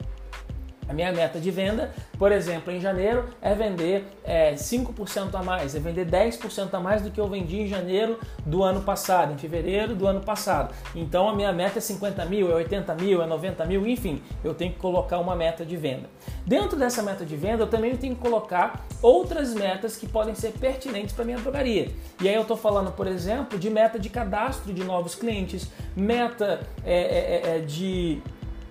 A 0.89 0.93
minha 0.93 1.13
meta 1.13 1.39
de 1.39 1.51
venda, 1.51 1.93
por 2.19 2.33
exemplo, 2.33 2.73
em 2.73 2.81
janeiro 2.81 3.29
é 3.41 3.55
vender 3.55 4.05
é, 4.25 4.55
5% 4.55 5.35
a 5.35 5.43
mais, 5.43 5.75
é 5.75 5.81
vender 5.81 6.07
10% 6.07 6.73
a 6.73 6.81
mais 6.81 7.03
do 7.03 7.11
que 7.11 7.21
eu 7.21 7.29
vendi 7.29 7.63
em 7.63 7.67
janeiro 7.67 8.19
do 8.45 8.63
ano 8.63 8.83
passado, 8.83 9.33
em 9.33 9.39
fevereiro 9.39 9.95
do 9.95 10.07
ano 10.07 10.21
passado. 10.21 10.75
Então 10.95 11.29
a 11.29 11.35
minha 11.35 11.53
meta 11.53 11.79
é 11.79 11.81
50 11.81 12.25
mil, 12.27 12.51
é 12.51 12.55
80 12.55 12.95
mil, 12.95 13.23
é 13.23 13.27
90 13.27 13.65
mil, 13.65 13.87
enfim, 13.87 14.23
eu 14.43 14.55
tenho 14.55 14.73
que 14.73 14.79
colocar 14.79 15.19
uma 15.19 15.35
meta 15.35 15.65
de 15.65 15.77
venda. 15.77 16.09
Dentro 16.47 16.79
dessa 16.79 17.03
meta 17.03 17.25
de 17.25 17.37
venda, 17.37 17.63
eu 17.63 17.67
também 17.67 17.97
tenho 17.97 18.15
que 18.15 18.21
colocar 18.21 18.87
outras 19.01 19.55
metas 19.55 19.97
que 19.97 20.07
podem 20.07 20.35
ser 20.35 20.53
pertinentes 20.53 21.15
para 21.15 21.25
minha 21.25 21.39
drogaria. 21.39 21.91
E 22.21 22.29
aí 22.29 22.35
eu 22.35 22.43
estou 22.43 22.57
falando, 22.57 22.93
por 22.93 23.07
exemplo, 23.07 23.59
de 23.59 23.71
meta 23.71 23.99
de 23.99 24.09
cadastro 24.09 24.73
de 24.73 24.85
novos 24.85 25.15
clientes, 25.15 25.69
meta 25.97 26.61
é, 26.85 26.95
é, 26.95 27.53
é, 27.53 27.57
é 27.57 27.59
de 27.61 28.23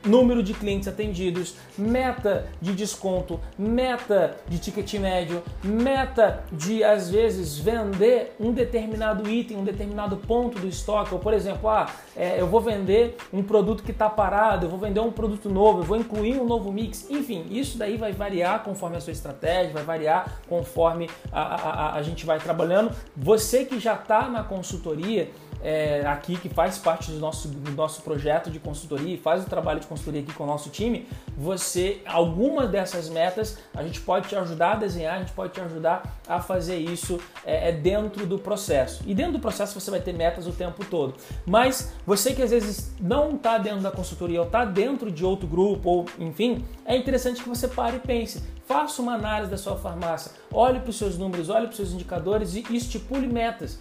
número 0.06 0.44
de 0.44 0.54
clientes 0.54 0.88
atendidos, 0.88 1.56
meta 1.78 2.48
de 2.62 2.74
desconto, 2.74 3.40
meta 3.58 4.38
de 4.48 4.60
ticket 4.60 4.94
médio, 4.96 5.42
meta 5.64 6.44
de 6.52 6.84
às 6.84 7.10
vezes 7.10 7.58
vender 7.58 8.36
um 8.40 8.52
determinado 8.52 9.30
item, 9.30 9.58
um 9.58 9.64
determinado 9.64 10.18
ponto 10.18 10.60
do 10.60 10.68
estoque, 10.68 11.14
ou 11.14 11.20
por 11.20 11.34
exemplo, 11.34 11.70
ah, 11.70 11.90
é, 12.16 12.40
eu 12.40 12.48
vou 12.48 12.62
vender 12.62 13.18
um 13.32 13.42
produto 13.42 13.84
que 13.84 13.92
está 13.92 14.10
parado, 14.10 14.66
eu 14.66 14.70
vou 14.70 14.80
vender 14.80 15.00
um 15.00 15.12
produto 15.12 15.50
novo, 15.50 15.80
eu 15.80 15.84
vou 15.84 15.98
incluir 15.98 16.40
um 16.40 16.46
novo 16.46 16.72
mix, 16.72 17.10
enfim, 17.10 17.46
isso 17.50 17.78
daí 17.78 17.98
vai 17.98 18.12
variar 18.12 18.64
conforme 18.64 18.98
a 18.98 19.02
sua 19.02 19.14
estratégia, 19.14 19.74
vai 19.74 19.84
variar 19.84 20.40
conforme 20.48 21.10
a, 21.32 21.42
a, 21.42 21.56
a, 21.56 21.96
a 21.96 22.02
gente 22.02 22.26
vai 22.26 22.40
trabalhando. 22.40 22.92
Você 23.16 23.66
que 23.66 23.80
já 23.80 23.94
está 23.94 24.30
na 24.30 24.44
consultoria, 24.44 25.30
é, 25.64 26.06
aqui 26.06 26.38
que 26.38 26.50
faz 26.50 26.78
parte 26.78 27.10
do 27.10 27.20
nosso, 27.20 27.48
do 27.48 27.72
nosso 27.72 28.02
projeto 28.02 28.52
de 28.52 28.60
consultoria 28.60 29.16
e 29.16 29.18
faz 29.18 29.44
o 29.44 29.50
trabalho 29.50 29.80
de 29.80 29.88
consultoria 29.88 30.22
aqui 30.22 30.34
com 30.34 30.44
o 30.44 30.48
nosso 30.48 30.70
time, 30.70 31.08
você, 31.38 32.02
algumas 32.06 32.70
dessas 32.70 33.10
metas, 33.10 33.58
a 33.74 33.82
gente 33.82 34.02
pode 34.02 34.28
te 34.28 34.36
ajudar 34.36 34.74
a 34.74 34.76
desenhar, 34.76 35.16
a 35.16 35.20
gente 35.20 35.32
pode 35.32 35.54
te 35.54 35.62
ajudar 35.62 36.20
a 36.28 36.42
fazer 36.42 36.76
isso 36.76 37.20
é, 37.46 37.70
é 37.70 37.72
dentro 37.72 38.26
do 38.26 38.38
processo. 38.38 39.02
E 39.08 39.16
dentro 39.16 39.34
do 39.34 39.40
processo 39.40 39.80
você 39.80 39.90
vai 39.90 40.02
ter 40.02 40.14
metas 40.14 40.46
o 40.46 40.52
tempo 40.52 40.84
todo. 40.86 41.16
Mas 41.46 41.94
você 42.06 42.34
que 42.34 42.42
às 42.42 42.52
vezes 42.52 42.94
não 43.00 43.36
está 43.36 43.58
dentro 43.58 43.80
da 43.80 43.92
consultoria 43.92 44.42
ou 44.42 44.46
está 44.46 44.66
dentro 44.66 45.10
de 45.10 45.24
outro 45.24 45.48
grupo, 45.48 45.90
ou 45.90 46.06
enfim, 46.20 46.66
é 46.86 46.98
interessante 46.98 47.42
que 47.42 47.48
você 47.48 47.68
pare 47.70 47.98
e 47.98 48.00
pense. 48.00 48.44
Faça 48.66 49.02
uma 49.02 49.14
análise 49.14 49.52
da 49.52 49.58
sua 49.58 49.76
farmácia, 49.76 50.32
olhe 50.52 50.80
para 50.80 50.90
os 50.90 50.98
seus 50.98 51.18
números, 51.18 51.50
olhe 51.50 51.66
para 51.66 51.72
os 51.72 51.78
seus 51.78 51.92
indicadores 51.92 52.56
e 52.56 52.64
estipule 52.72 53.28
metas 53.28 53.80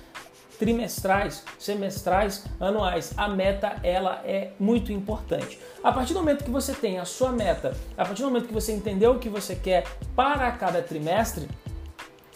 trimestrais, 0.63 1.43
semestrais, 1.59 2.45
anuais. 2.61 3.13
A 3.17 3.27
meta 3.27 3.81
ela 3.83 4.23
é 4.25 4.53
muito 4.61 4.93
importante. 4.93 5.59
A 5.83 5.91
partir 5.91 6.13
do 6.13 6.21
momento 6.21 6.45
que 6.45 6.51
você 6.53 6.73
tem 6.73 7.01
a 7.01 7.05
sua 7.05 7.33
meta, 7.33 7.77
a 7.99 8.05
partir 8.05 8.23
do 8.23 8.29
momento 8.29 8.47
que 8.47 8.55
você 8.55 8.71
entendeu 8.71 9.11
o 9.11 9.19
que 9.19 9.29
você 9.29 9.57
quer 9.57 9.85
para 10.15 10.53
cada 10.53 10.81
trimestre, 10.81 11.49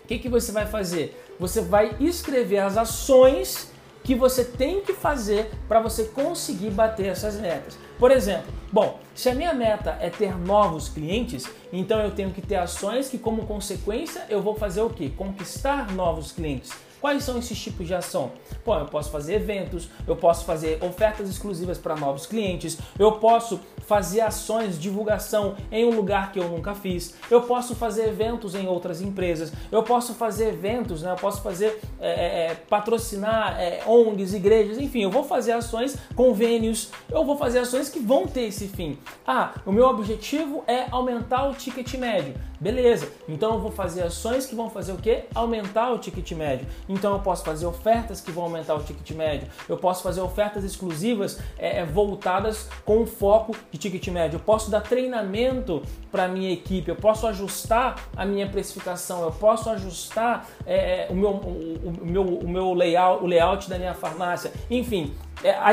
o 0.02 0.08
que, 0.08 0.18
que 0.18 0.28
você 0.28 0.50
vai 0.50 0.66
fazer? 0.66 1.24
Você 1.38 1.60
vai 1.60 1.94
escrever 2.00 2.58
as 2.58 2.76
ações 2.76 3.70
que 4.02 4.16
você 4.16 4.44
tem 4.44 4.80
que 4.80 4.92
fazer 4.92 5.48
para 5.68 5.78
você 5.78 6.06
conseguir 6.06 6.70
bater 6.70 7.06
essas 7.06 7.36
metas. 7.36 7.78
Por 7.96 8.10
exemplo, 8.10 8.52
bom, 8.72 8.98
se 9.14 9.28
a 9.28 9.34
minha 9.36 9.54
meta 9.54 9.98
é 10.00 10.10
ter 10.10 10.36
novos 10.36 10.88
clientes, 10.88 11.48
então 11.72 12.00
eu 12.00 12.10
tenho 12.10 12.32
que 12.32 12.42
ter 12.42 12.56
ações 12.56 13.08
que, 13.08 13.18
como 13.18 13.46
consequência, 13.46 14.26
eu 14.28 14.42
vou 14.42 14.56
fazer 14.56 14.80
o 14.80 14.90
que? 14.90 15.10
Conquistar 15.10 15.92
novos 15.92 16.32
clientes. 16.32 16.72
Quais 17.00 17.22
são 17.22 17.38
esses 17.38 17.58
tipos 17.58 17.86
de 17.86 17.94
ação? 17.94 18.32
Bom, 18.64 18.78
eu 18.78 18.86
posso 18.86 19.10
fazer 19.10 19.34
eventos, 19.34 19.88
eu 20.06 20.16
posso 20.16 20.44
fazer 20.44 20.82
ofertas 20.82 21.28
exclusivas 21.28 21.78
para 21.78 21.94
novos 21.94 22.26
clientes, 22.26 22.78
eu 22.98 23.12
posso 23.12 23.60
fazer 23.86 24.20
ações, 24.20 24.78
divulgação 24.78 25.56
em 25.70 25.84
um 25.84 25.94
lugar 25.94 26.32
que 26.32 26.38
eu 26.38 26.48
nunca 26.48 26.74
fiz. 26.74 27.14
Eu 27.30 27.42
posso 27.42 27.74
fazer 27.74 28.08
eventos 28.08 28.54
em 28.54 28.66
outras 28.66 29.00
empresas. 29.00 29.52
Eu 29.70 29.82
posso 29.82 30.14
fazer 30.14 30.48
eventos, 30.48 31.02
né? 31.02 31.12
Eu 31.12 31.16
posso 31.16 31.42
fazer 31.42 31.80
é, 32.00 32.08
é, 32.08 32.46
é 32.46 32.54
patrocinar 32.54 33.60
é, 33.60 33.82
ONGs, 33.86 34.34
igrejas, 34.34 34.78
enfim. 34.78 35.02
Eu 35.02 35.10
vou 35.10 35.24
fazer 35.24 35.52
ações, 35.52 35.96
convênios. 36.14 36.90
Eu 37.08 37.24
vou 37.24 37.36
fazer 37.36 37.60
ações 37.60 37.88
que 37.88 38.00
vão 38.00 38.26
ter 38.26 38.42
esse 38.42 38.68
fim. 38.68 38.98
Ah, 39.26 39.54
o 39.64 39.72
meu 39.72 39.86
objetivo 39.86 40.64
é 40.66 40.86
aumentar 40.90 41.48
o 41.48 41.54
ticket 41.54 41.94
médio. 41.94 42.34
Beleza. 42.58 43.08
Então 43.28 43.54
eu 43.54 43.60
vou 43.60 43.70
fazer 43.70 44.02
ações 44.02 44.46
que 44.46 44.54
vão 44.54 44.70
fazer 44.70 44.92
o 44.92 44.96
quê? 44.96 45.24
Aumentar 45.34 45.92
o 45.92 45.98
ticket 45.98 46.32
médio. 46.32 46.66
Então 46.88 47.12
eu 47.12 47.20
posso 47.20 47.44
fazer 47.44 47.66
ofertas 47.66 48.20
que 48.20 48.30
vão 48.30 48.44
aumentar 48.44 48.74
o 48.74 48.82
ticket 48.82 49.10
médio. 49.10 49.48
Eu 49.68 49.76
posso 49.76 50.02
fazer 50.02 50.20
ofertas 50.20 50.64
exclusivas 50.64 51.38
é, 51.58 51.78
é 51.78 51.84
voltadas 51.84 52.68
com 52.84 53.06
foco 53.06 53.54
de 53.76 53.78
ticket 53.78 54.08
médio. 54.08 54.36
Eu 54.36 54.40
posso 54.40 54.70
dar 54.70 54.80
treinamento 54.80 55.82
para 56.10 56.26
minha 56.26 56.50
equipe. 56.52 56.88
Eu 56.88 56.96
posso 56.96 57.26
ajustar 57.26 58.08
a 58.16 58.24
minha 58.24 58.48
precificação. 58.48 59.22
Eu 59.22 59.32
posso 59.32 59.70
ajustar 59.70 60.48
é, 60.66 61.06
é 61.06 61.06
o, 61.10 61.14
meu, 61.14 61.30
o, 61.30 61.92
o, 62.02 62.06
meu, 62.06 62.22
o 62.22 62.48
meu 62.48 62.74
layout, 62.74 63.22
o 63.22 63.26
layout 63.26 63.68
da 63.68 63.78
minha 63.78 63.94
farmácia. 63.94 64.52
Enfim, 64.70 65.14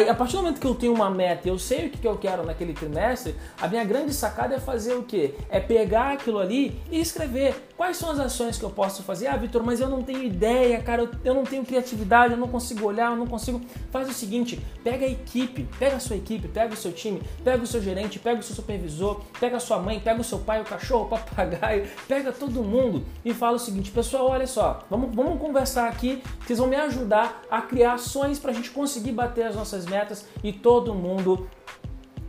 a 0.09 0.13
partir 0.13 0.33
do 0.33 0.43
momento 0.43 0.59
que 0.59 0.67
eu 0.67 0.75
tenho 0.75 0.93
uma 0.93 1.09
meta, 1.09 1.47
eu 1.47 1.57
sei 1.57 1.87
o 1.87 1.89
que 1.89 2.05
eu 2.05 2.17
quero 2.17 2.45
naquele 2.45 2.73
trimestre, 2.73 3.35
a 3.59 3.67
minha 3.67 3.83
grande 3.83 4.13
sacada 4.13 4.55
é 4.55 4.59
fazer 4.59 4.93
o 4.93 5.03
quê? 5.03 5.35
É 5.49 5.59
pegar 5.59 6.11
aquilo 6.11 6.39
ali 6.39 6.81
e 6.91 6.99
escrever 6.99 7.55
quais 7.77 7.97
são 7.97 8.11
as 8.11 8.19
ações 8.19 8.57
que 8.57 8.63
eu 8.63 8.69
posso 8.69 9.03
fazer. 9.03 9.27
Ah, 9.27 9.37
Vitor, 9.37 9.63
mas 9.63 9.79
eu 9.79 9.89
não 9.89 10.03
tenho 10.03 10.23
ideia, 10.23 10.81
cara, 10.81 11.09
eu, 11.23 11.33
não 11.33 11.43
tenho 11.43 11.65
criatividade, 11.65 12.33
eu 12.33 12.39
não 12.39 12.47
consigo 12.47 12.85
olhar, 12.85 13.11
eu 13.11 13.17
não 13.17 13.27
consigo. 13.27 13.61
Faz 13.91 14.09
o 14.09 14.13
seguinte: 14.13 14.61
pega 14.83 15.05
a 15.05 15.09
equipe, 15.09 15.67
pega 15.79 15.95
a 15.95 15.99
sua 15.99 16.15
equipe, 16.15 16.47
pega 16.47 16.73
o 16.73 16.77
seu 16.77 16.91
time, 16.91 17.21
pega 17.43 17.63
o 17.63 17.67
seu 17.67 17.81
gerente, 17.81 18.19
pega 18.19 18.39
o 18.39 18.43
seu 18.43 18.55
supervisor, 18.55 19.21
pega 19.39 19.57
a 19.57 19.59
sua 19.59 19.79
mãe, 19.79 19.99
pega 19.99 20.19
o 20.19 20.23
seu 20.23 20.39
pai, 20.39 20.61
o 20.61 20.65
cachorro, 20.65 21.05
o 21.05 21.09
papagaio, 21.09 21.87
pega 22.07 22.31
todo 22.31 22.63
mundo 22.63 23.05
e 23.23 23.33
fala 23.33 23.55
o 23.55 23.59
seguinte: 23.59 23.91
pessoal, 23.91 24.27
olha 24.27 24.47
só, 24.47 24.85
vamos, 24.89 25.15
vamos 25.15 25.39
conversar 25.39 25.89
aqui, 25.89 26.21
vocês 26.45 26.59
vão 26.59 26.67
me 26.67 26.75
ajudar 26.75 27.43
a 27.49 27.61
criar 27.61 27.93
ações 27.93 28.39
para 28.39 28.51
a 28.51 28.53
gente 28.53 28.71
conseguir 28.71 29.11
bater 29.11 29.45
as 29.45 29.52
as 29.53 29.55
nossas 29.55 29.85
metas 29.85 30.25
e 30.43 30.51
todo 30.51 30.93
mundo 30.93 31.47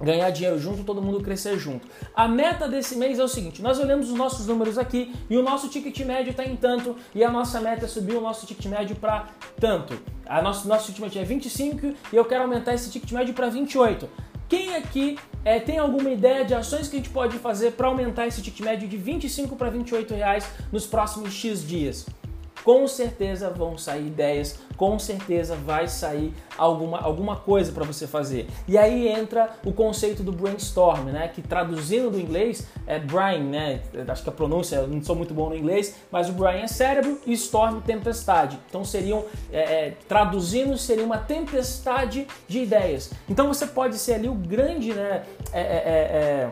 ganhar 0.00 0.28
dinheiro 0.30 0.58
junto, 0.58 0.84
todo 0.84 1.00
mundo 1.00 1.20
crescer 1.20 1.58
junto. 1.58 1.88
A 2.14 2.28
meta 2.28 2.68
desse 2.68 2.96
mês 2.96 3.18
é 3.18 3.24
o 3.24 3.28
seguinte: 3.28 3.62
nós 3.62 3.78
olhamos 3.78 4.10
os 4.10 4.16
nossos 4.16 4.46
números 4.46 4.76
aqui 4.78 5.14
e 5.28 5.36
o 5.36 5.42
nosso 5.42 5.68
ticket 5.68 5.98
médio 6.00 6.30
está 6.30 6.44
em 6.44 6.56
tanto 6.56 6.96
e 7.14 7.24
a 7.24 7.30
nossa 7.30 7.60
meta 7.60 7.86
é 7.86 7.88
subir 7.88 8.14
o 8.14 8.20
nosso 8.20 8.46
ticket 8.46 8.66
médio 8.66 8.96
para 8.96 9.28
tanto. 9.58 9.98
A 10.26 10.40
nosso, 10.42 10.68
nosso 10.68 10.86
ticket 10.86 11.00
médio 11.00 11.20
é 11.20 11.24
25 11.24 11.86
e 12.12 12.16
eu 12.16 12.24
quero 12.24 12.42
aumentar 12.42 12.74
esse 12.74 12.90
ticket 12.90 13.10
médio 13.12 13.34
para 13.34 13.48
28. 13.48 14.08
Quem 14.48 14.76
aqui 14.76 15.18
é, 15.44 15.58
tem 15.58 15.78
alguma 15.78 16.10
ideia 16.10 16.44
de 16.44 16.54
ações 16.54 16.86
que 16.86 16.96
a 16.96 16.98
gente 16.98 17.10
pode 17.10 17.38
fazer 17.38 17.72
para 17.72 17.88
aumentar 17.88 18.26
esse 18.26 18.42
ticket 18.42 18.64
médio 18.64 18.86
de 18.86 18.96
25 18.96 19.56
para 19.56 19.70
28 19.70 20.14
reais 20.14 20.46
nos 20.70 20.86
próximos 20.86 21.32
X 21.32 21.66
dias? 21.66 22.06
Com 22.64 22.88
certeza 22.88 23.50
vão 23.50 23.76
sair 23.76 24.06
ideias, 24.06 24.58
com 24.76 24.98
certeza 24.98 25.54
vai 25.54 25.86
sair 25.86 26.32
alguma, 26.56 26.98
alguma 26.98 27.36
coisa 27.36 27.70
para 27.70 27.84
você 27.84 28.06
fazer. 28.06 28.48
E 28.66 28.78
aí 28.78 29.06
entra 29.06 29.50
o 29.64 29.72
conceito 29.72 30.22
do 30.22 30.32
brainstorm, 30.32 31.10
né? 31.10 31.28
Que 31.28 31.42
traduzindo 31.42 32.10
do 32.10 32.18
inglês 32.18 32.66
é 32.86 32.98
brain, 32.98 33.44
né? 33.44 33.82
Acho 34.08 34.22
que 34.22 34.28
a 34.28 34.32
pronúncia, 34.32 34.76
eu 34.76 34.88
não 34.88 35.02
sou 35.02 35.14
muito 35.14 35.34
bom 35.34 35.50
no 35.50 35.56
inglês, 35.56 35.94
mas 36.10 36.28
o 36.28 36.32
brain 36.32 36.62
é 36.62 36.66
cérebro 36.66 37.20
e 37.26 37.32
storm 37.34 37.80
tempestade. 37.80 38.58
Então 38.68 38.84
seriam, 38.84 39.24
é, 39.52 39.60
é, 39.60 39.96
traduzindo, 40.08 40.76
seria 40.78 41.04
uma 41.04 41.18
tempestade 41.18 42.26
de 42.48 42.60
ideias. 42.60 43.10
Então 43.28 43.46
você 43.46 43.66
pode 43.66 43.98
ser 43.98 44.14
ali 44.14 44.28
o 44.28 44.34
grande, 44.34 44.94
né? 44.94 45.22
É, 45.52 45.60
é, 45.60 45.62
é, 45.62 45.70
é 45.70 46.50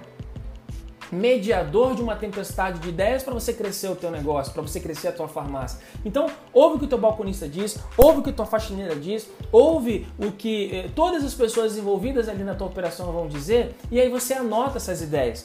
mediador 1.13 1.95
de 1.95 2.03
uma 2.03 2.17
tempestade 2.17 2.79
de 2.79 2.89
ideias 2.89 3.23
para 3.23 3.35
você 3.35 3.53
crescer 3.53 3.89
o 3.89 3.95
teu 3.95 4.11
negócio, 4.11 4.53
para 4.53 4.63
você 4.63 4.81
crescer 4.81 5.09
a 5.09 5.13
tua 5.13 5.29
farmácia. 5.29 5.79
Então, 6.05 6.27
ouve 6.53 6.77
o 6.77 6.79
que 6.79 6.85
o 6.87 6.89
teu 6.89 6.99
balconista 6.99 7.47
diz, 7.47 7.79
ouve 7.97 8.21
o 8.21 8.23
que 8.23 8.31
a 8.31 8.33
tua 8.33 8.47
faxineira 8.47 8.97
diz, 8.97 9.29
ouve 9.53 10.07
o 10.19 10.33
que 10.33 10.75
eh, 10.75 10.91
todas 10.95 11.23
as 11.23 11.35
pessoas 11.35 11.77
envolvidas 11.77 12.29
ali 12.29 12.43
na 12.43 12.55
tua 12.55 12.67
operação 12.67 13.13
vão 13.13 13.29
dizer 13.29 13.75
e 13.91 14.01
aí 14.01 14.09
você 14.09 14.33
anota 14.33 14.79
essas 14.79 15.03
ideias 15.03 15.45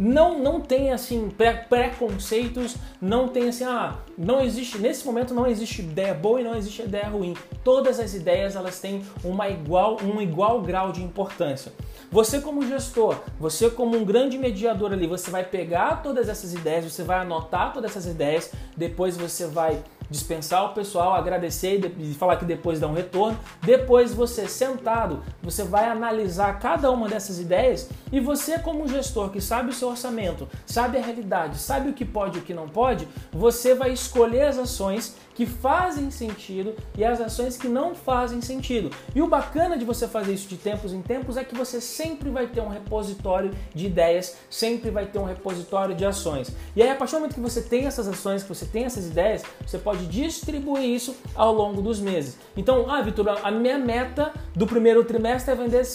não, 0.00 0.38
não 0.38 0.62
tem 0.62 0.92
assim 0.92 1.30
preconceitos, 1.68 2.74
não 3.02 3.28
tem 3.28 3.50
assim, 3.50 3.64
ah, 3.64 3.98
não 4.16 4.40
existe, 4.40 4.78
nesse 4.78 5.04
momento 5.04 5.34
não 5.34 5.46
existe 5.46 5.82
ideia 5.82 6.14
boa 6.14 6.40
e 6.40 6.44
não 6.44 6.56
existe 6.56 6.80
ideia 6.80 7.06
ruim. 7.06 7.36
Todas 7.62 8.00
as 8.00 8.14
ideias 8.14 8.56
elas 8.56 8.80
têm 8.80 9.04
uma 9.22 9.50
igual, 9.50 9.98
um 10.02 10.18
igual 10.22 10.62
grau 10.62 10.90
de 10.90 11.02
importância. 11.02 11.70
Você 12.10 12.40
como 12.40 12.66
gestor, 12.66 13.20
você 13.38 13.68
como 13.68 13.94
um 13.94 14.02
grande 14.02 14.38
mediador 14.38 14.90
ali, 14.90 15.06
você 15.06 15.30
vai 15.30 15.44
pegar 15.44 16.02
todas 16.02 16.30
essas 16.30 16.54
ideias, 16.54 16.90
você 16.90 17.02
vai 17.02 17.18
anotar 17.18 17.74
todas 17.74 17.90
essas 17.90 18.06
ideias, 18.06 18.50
depois 18.74 19.18
você 19.18 19.46
vai 19.48 19.82
dispensar 20.10 20.64
o 20.64 20.74
pessoal, 20.74 21.14
agradecer 21.14 21.94
e 21.98 22.14
falar 22.14 22.36
que 22.36 22.44
depois 22.44 22.80
dá 22.80 22.86
um 22.86 22.92
retorno. 22.92 23.38
Depois 23.62 24.12
você 24.12 24.48
sentado, 24.48 25.22
você 25.42 25.62
vai 25.62 25.88
analisar 25.88 26.58
cada 26.58 26.90
uma 26.90 27.08
dessas 27.08 27.38
ideias 27.38 27.88
e 28.12 28.18
você 28.18 28.58
como 28.58 28.88
gestor 28.88 29.30
que 29.30 29.40
sabe 29.40 29.70
o 29.70 29.72
seu 29.72 29.88
orçamento, 29.88 30.48
sabe 30.66 30.98
a 30.98 31.02
realidade, 31.02 31.58
sabe 31.58 31.90
o 31.90 31.94
que 31.94 32.04
pode 32.04 32.38
e 32.38 32.40
o 32.40 32.44
que 32.44 32.52
não 32.52 32.68
pode, 32.68 33.06
você 33.32 33.74
vai 33.74 33.92
escolher 33.92 34.42
as 34.42 34.58
ações 34.58 35.16
que 35.34 35.46
fazem 35.46 36.10
sentido 36.10 36.74
e 36.96 37.04
as 37.04 37.20
ações 37.20 37.56
que 37.56 37.68
não 37.68 37.94
fazem 37.94 38.40
sentido. 38.40 38.90
E 39.14 39.22
o 39.22 39.26
bacana 39.26 39.76
de 39.76 39.84
você 39.84 40.06
fazer 40.06 40.34
isso 40.34 40.48
de 40.48 40.56
tempos 40.56 40.92
em 40.92 41.02
tempos 41.02 41.36
é 41.36 41.44
que 41.44 41.54
você 41.54 41.80
sempre 41.80 42.30
vai 42.30 42.46
ter 42.46 42.60
um 42.60 42.68
repositório 42.68 43.50
de 43.74 43.86
ideias, 43.86 44.36
sempre 44.48 44.90
vai 44.90 45.06
ter 45.06 45.18
um 45.18 45.24
repositório 45.24 45.94
de 45.94 46.04
ações. 46.04 46.54
E 46.74 46.82
aí, 46.82 46.90
a 46.90 46.94
partir 46.94 47.12
do 47.12 47.20
momento 47.20 47.34
que 47.34 47.40
você 47.40 47.62
tem 47.62 47.86
essas 47.86 48.08
ações, 48.08 48.42
que 48.42 48.48
você 48.48 48.66
tem 48.66 48.84
essas 48.84 49.06
ideias, 49.06 49.42
você 49.66 49.78
pode 49.78 50.06
distribuir 50.06 50.84
isso 50.84 51.16
ao 51.34 51.54
longo 51.54 51.80
dos 51.80 52.00
meses. 52.00 52.36
Então, 52.56 52.90
ah, 52.90 53.00
Vitor, 53.00 53.28
a 53.42 53.50
minha 53.50 53.78
meta 53.78 54.32
do 54.54 54.66
primeiro 54.66 55.04
trimestre 55.04 55.52
é 55.52 55.56
vender 55.56 55.86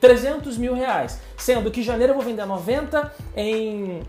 300 0.00 0.56
mil 0.56 0.74
reais, 0.74 1.20
sendo 1.36 1.70
que 1.70 1.80
em 1.80 1.84
janeiro 1.84 2.12
eu 2.12 2.16
vou 2.16 2.24
vender 2.24 2.44
90, 2.44 3.12
em 3.36 4.02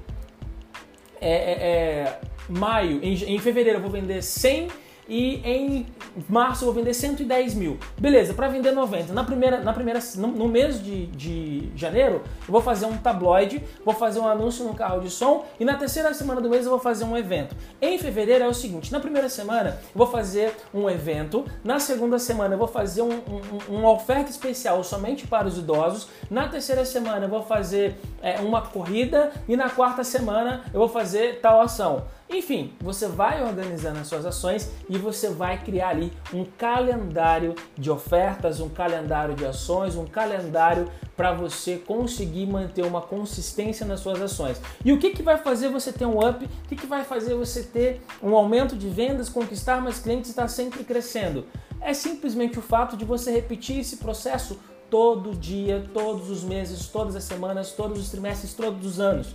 é, 1.21 1.31
é, 1.31 1.51
é, 1.51 2.21
maio, 2.49 2.99
em, 3.03 3.13
em 3.13 3.39
fevereiro 3.39 3.77
eu 3.77 3.81
vou 3.81 3.91
vender 3.91 4.21
100 4.21 4.69
e 5.09 5.41
em 5.43 5.87
março 6.29 6.63
eu 6.63 6.67
vou 6.67 6.75
vender 6.75 6.93
110 6.93 7.55
mil. 7.55 7.79
Beleza, 7.97 8.33
para 8.33 8.47
vender 8.47 8.71
90. 8.71 9.11
Na 9.11 9.23
primeira, 9.23 9.59
na 9.59 9.73
primeira, 9.73 9.99
no, 10.15 10.27
no, 10.27 10.47
mês 10.47 10.81
de, 10.81 11.07
de 11.07 11.71
janeiro, 11.75 12.21
eu 12.47 12.51
vou 12.51 12.61
fazer 12.61 12.85
um 12.85 12.95
tabloide, 12.95 13.63
vou 13.83 13.93
fazer 13.93 14.19
um 14.19 14.27
anúncio 14.27 14.63
no 14.63 14.75
carro 14.75 15.01
de 15.01 15.09
som 15.09 15.45
e 15.59 15.65
na 15.65 15.75
terceira 15.75 16.13
semana 16.13 16.39
do 16.39 16.49
mês 16.49 16.65
eu 16.65 16.69
vou 16.69 16.79
fazer 16.79 17.03
um 17.03 17.17
evento. 17.17 17.55
Em 17.81 17.97
fevereiro 17.97 18.43
é 18.43 18.47
o 18.47 18.53
seguinte: 18.53 18.91
na 18.91 18.99
primeira 18.99 19.27
semana 19.27 19.79
eu 19.81 19.97
vou 19.97 20.07
fazer 20.07 20.55
um 20.73 20.87
evento, 20.87 21.43
na 21.63 21.79
segunda 21.79 22.19
semana 22.19 22.53
eu 22.53 22.59
vou 22.59 22.67
fazer 22.67 23.01
um, 23.01 23.09
um, 23.09 23.77
uma 23.77 23.91
oferta 23.91 24.29
especial 24.29 24.83
somente 24.83 25.25
para 25.25 25.47
os 25.47 25.57
idosos, 25.57 26.07
na 26.29 26.47
terceira 26.47 26.85
semana 26.85 27.25
eu 27.25 27.29
vou 27.29 27.41
fazer 27.41 27.95
é, 28.21 28.39
uma 28.39 28.61
corrida 28.61 29.31
e 29.47 29.57
na 29.57 29.69
quarta 29.69 30.03
semana 30.03 30.63
eu 30.71 30.79
vou 30.79 30.89
fazer 30.89 31.39
tal 31.41 31.59
ação. 31.61 32.05
Enfim, 32.31 32.73
você 32.79 33.07
vai 33.07 33.43
organizando 33.43 33.99
as 33.99 34.07
suas 34.07 34.23
ações 34.23 34.69
e 34.87 34.99
você 34.99 35.29
vai 35.31 35.57
criar 35.63 35.89
ali 35.89 36.13
um 36.31 36.45
calendário 36.45 37.55
de 37.75 37.89
ofertas, 37.89 38.59
um 38.59 38.69
calendário 38.69 39.33
de 39.33 39.45
ações, 39.45 39.95
um 39.95 40.05
calendário 40.05 40.91
para 41.17 41.33
você 41.33 41.77
conseguir 41.77 42.45
manter 42.45 42.85
uma 42.85 43.01
consistência 43.01 43.83
nas 43.83 44.01
suas 44.01 44.21
ações. 44.21 44.61
E 44.85 44.93
o 44.93 44.99
que, 44.99 45.09
que 45.09 45.23
vai 45.23 45.39
fazer 45.39 45.69
você 45.69 45.91
ter 45.91 46.05
um 46.05 46.19
up? 46.19 46.45
O 46.45 46.67
que, 46.67 46.75
que 46.75 46.85
vai 46.85 47.03
fazer 47.03 47.33
você 47.33 47.63
ter 47.63 47.99
um 48.21 48.35
aumento 48.35 48.77
de 48.77 48.87
vendas, 48.87 49.27
conquistar 49.27 49.81
mais 49.81 49.97
clientes 49.97 50.29
e 50.29 50.31
estar 50.31 50.47
sempre 50.47 50.83
crescendo? 50.83 51.47
É 51.81 51.95
simplesmente 51.95 52.59
o 52.59 52.61
fato 52.61 52.95
de 52.95 53.05
você 53.05 53.31
repetir 53.31 53.79
esse 53.79 53.97
processo 53.97 54.59
todo 54.87 55.35
dia, 55.35 55.83
todos 55.93 56.29
os 56.29 56.43
meses, 56.43 56.87
todas 56.87 57.15
as 57.15 57.23
semanas, 57.23 57.71
todos 57.71 57.99
os 57.99 58.09
trimestres, 58.09 58.53
todos 58.53 58.85
os 58.85 58.99
anos. 58.99 59.33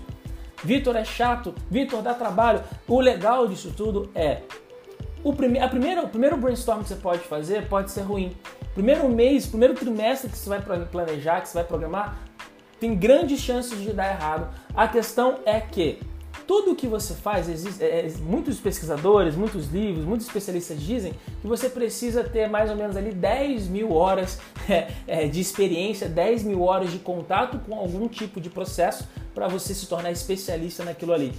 Vitor 0.64 0.96
é 0.96 1.04
chato, 1.04 1.54
Vitor 1.70 2.02
dá 2.02 2.14
trabalho. 2.14 2.62
O 2.88 3.00
legal 3.00 3.46
disso 3.46 3.72
tudo 3.76 4.10
é 4.14 4.40
o, 5.22 5.32
prime 5.32 5.58
a 5.58 5.68
primeira, 5.68 6.02
o 6.02 6.08
primeiro 6.08 6.36
brainstorm 6.36 6.82
que 6.82 6.88
você 6.88 6.96
pode 6.96 7.20
fazer 7.20 7.68
pode 7.68 7.90
ser 7.90 8.02
ruim. 8.02 8.36
Primeiro 8.74 9.08
mês, 9.08 9.46
primeiro 9.46 9.74
trimestre 9.74 10.28
que 10.28 10.36
você 10.36 10.48
vai 10.48 10.60
planejar, 10.60 11.40
que 11.40 11.48
você 11.48 11.54
vai 11.54 11.64
programar, 11.64 12.18
tem 12.80 12.96
grandes 12.96 13.40
chances 13.40 13.80
de 13.80 13.92
dar 13.92 14.10
errado. 14.10 14.52
A 14.74 14.88
questão 14.88 15.38
é 15.46 15.60
que 15.60 16.00
tudo 16.46 16.74
que 16.74 16.86
você 16.86 17.14
faz, 17.14 17.48
existe, 17.48 17.82
é, 17.82 18.06
é, 18.06 18.10
muitos 18.20 18.58
pesquisadores, 18.60 19.34
muitos 19.34 19.70
livros, 19.70 20.04
muitos 20.04 20.26
especialistas 20.26 20.80
dizem 20.80 21.12
que 21.40 21.46
você 21.46 21.68
precisa 21.68 22.22
ter 22.24 22.48
mais 22.48 22.70
ou 22.70 22.76
menos 22.76 22.96
ali 22.96 23.12
10 23.12 23.68
mil 23.68 23.92
horas 23.92 24.38
é, 24.68 24.88
é, 25.06 25.26
de 25.26 25.40
experiência, 25.40 26.08
10 26.08 26.44
mil 26.44 26.62
horas 26.62 26.90
de 26.90 26.98
contato 26.98 27.58
com 27.58 27.74
algum 27.74 28.08
tipo 28.08 28.40
de 28.40 28.50
processo 28.50 29.08
para 29.34 29.48
você 29.48 29.74
se 29.74 29.86
tornar 29.86 30.10
especialista 30.10 30.84
naquilo 30.84 31.12
ali. 31.12 31.32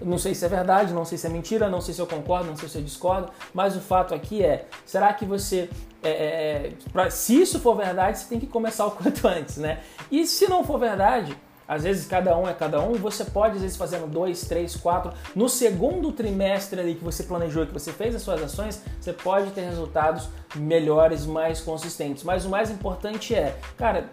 Não 0.00 0.18
sei 0.18 0.34
se 0.34 0.44
é 0.44 0.48
verdade, 0.48 0.92
não 0.92 1.04
sei 1.04 1.18
se 1.18 1.26
é 1.26 1.30
mentira, 1.30 1.68
não 1.68 1.80
sei 1.80 1.92
se 1.92 2.00
eu 2.00 2.06
concordo, 2.06 2.46
não 2.46 2.56
sei 2.56 2.68
se 2.68 2.78
eu 2.78 2.82
discordo, 2.82 3.32
mas 3.52 3.76
o 3.76 3.80
fato 3.80 4.14
aqui 4.14 4.44
é: 4.44 4.66
será 4.86 5.12
que 5.12 5.24
você. 5.24 5.68
É, 6.02 6.10
é, 6.10 6.12
é 6.12 6.72
pra, 6.92 7.10
se 7.10 7.40
isso 7.40 7.58
for 7.58 7.76
verdade, 7.76 8.18
você 8.18 8.28
tem 8.28 8.38
que 8.38 8.46
começar 8.46 8.86
o 8.86 8.92
quanto 8.92 9.26
antes, 9.26 9.56
né? 9.56 9.80
E 10.10 10.24
se 10.26 10.48
não 10.48 10.62
for 10.62 10.78
verdade, 10.78 11.36
às 11.68 11.82
vezes 11.82 12.06
cada 12.06 12.34
um 12.36 12.48
é 12.48 12.54
cada 12.54 12.80
um, 12.80 12.94
você 12.94 13.26
pode 13.26 13.56
às 13.56 13.62
vezes 13.62 13.76
fazendo 13.76 14.08
dois, 14.08 14.40
três, 14.46 14.74
quatro. 14.74 15.12
No 15.36 15.50
segundo 15.50 16.10
trimestre 16.10 16.80
ali 16.80 16.94
que 16.94 17.04
você 17.04 17.22
planejou, 17.22 17.66
que 17.66 17.72
você 17.72 17.92
fez 17.92 18.14
as 18.14 18.22
suas 18.22 18.42
ações, 18.42 18.82
você 18.98 19.12
pode 19.12 19.50
ter 19.50 19.60
resultados 19.60 20.30
melhores, 20.56 21.26
mais 21.26 21.60
consistentes. 21.60 22.24
Mas 22.24 22.46
o 22.46 22.48
mais 22.48 22.70
importante 22.70 23.34
é, 23.34 23.54
cara, 23.76 24.08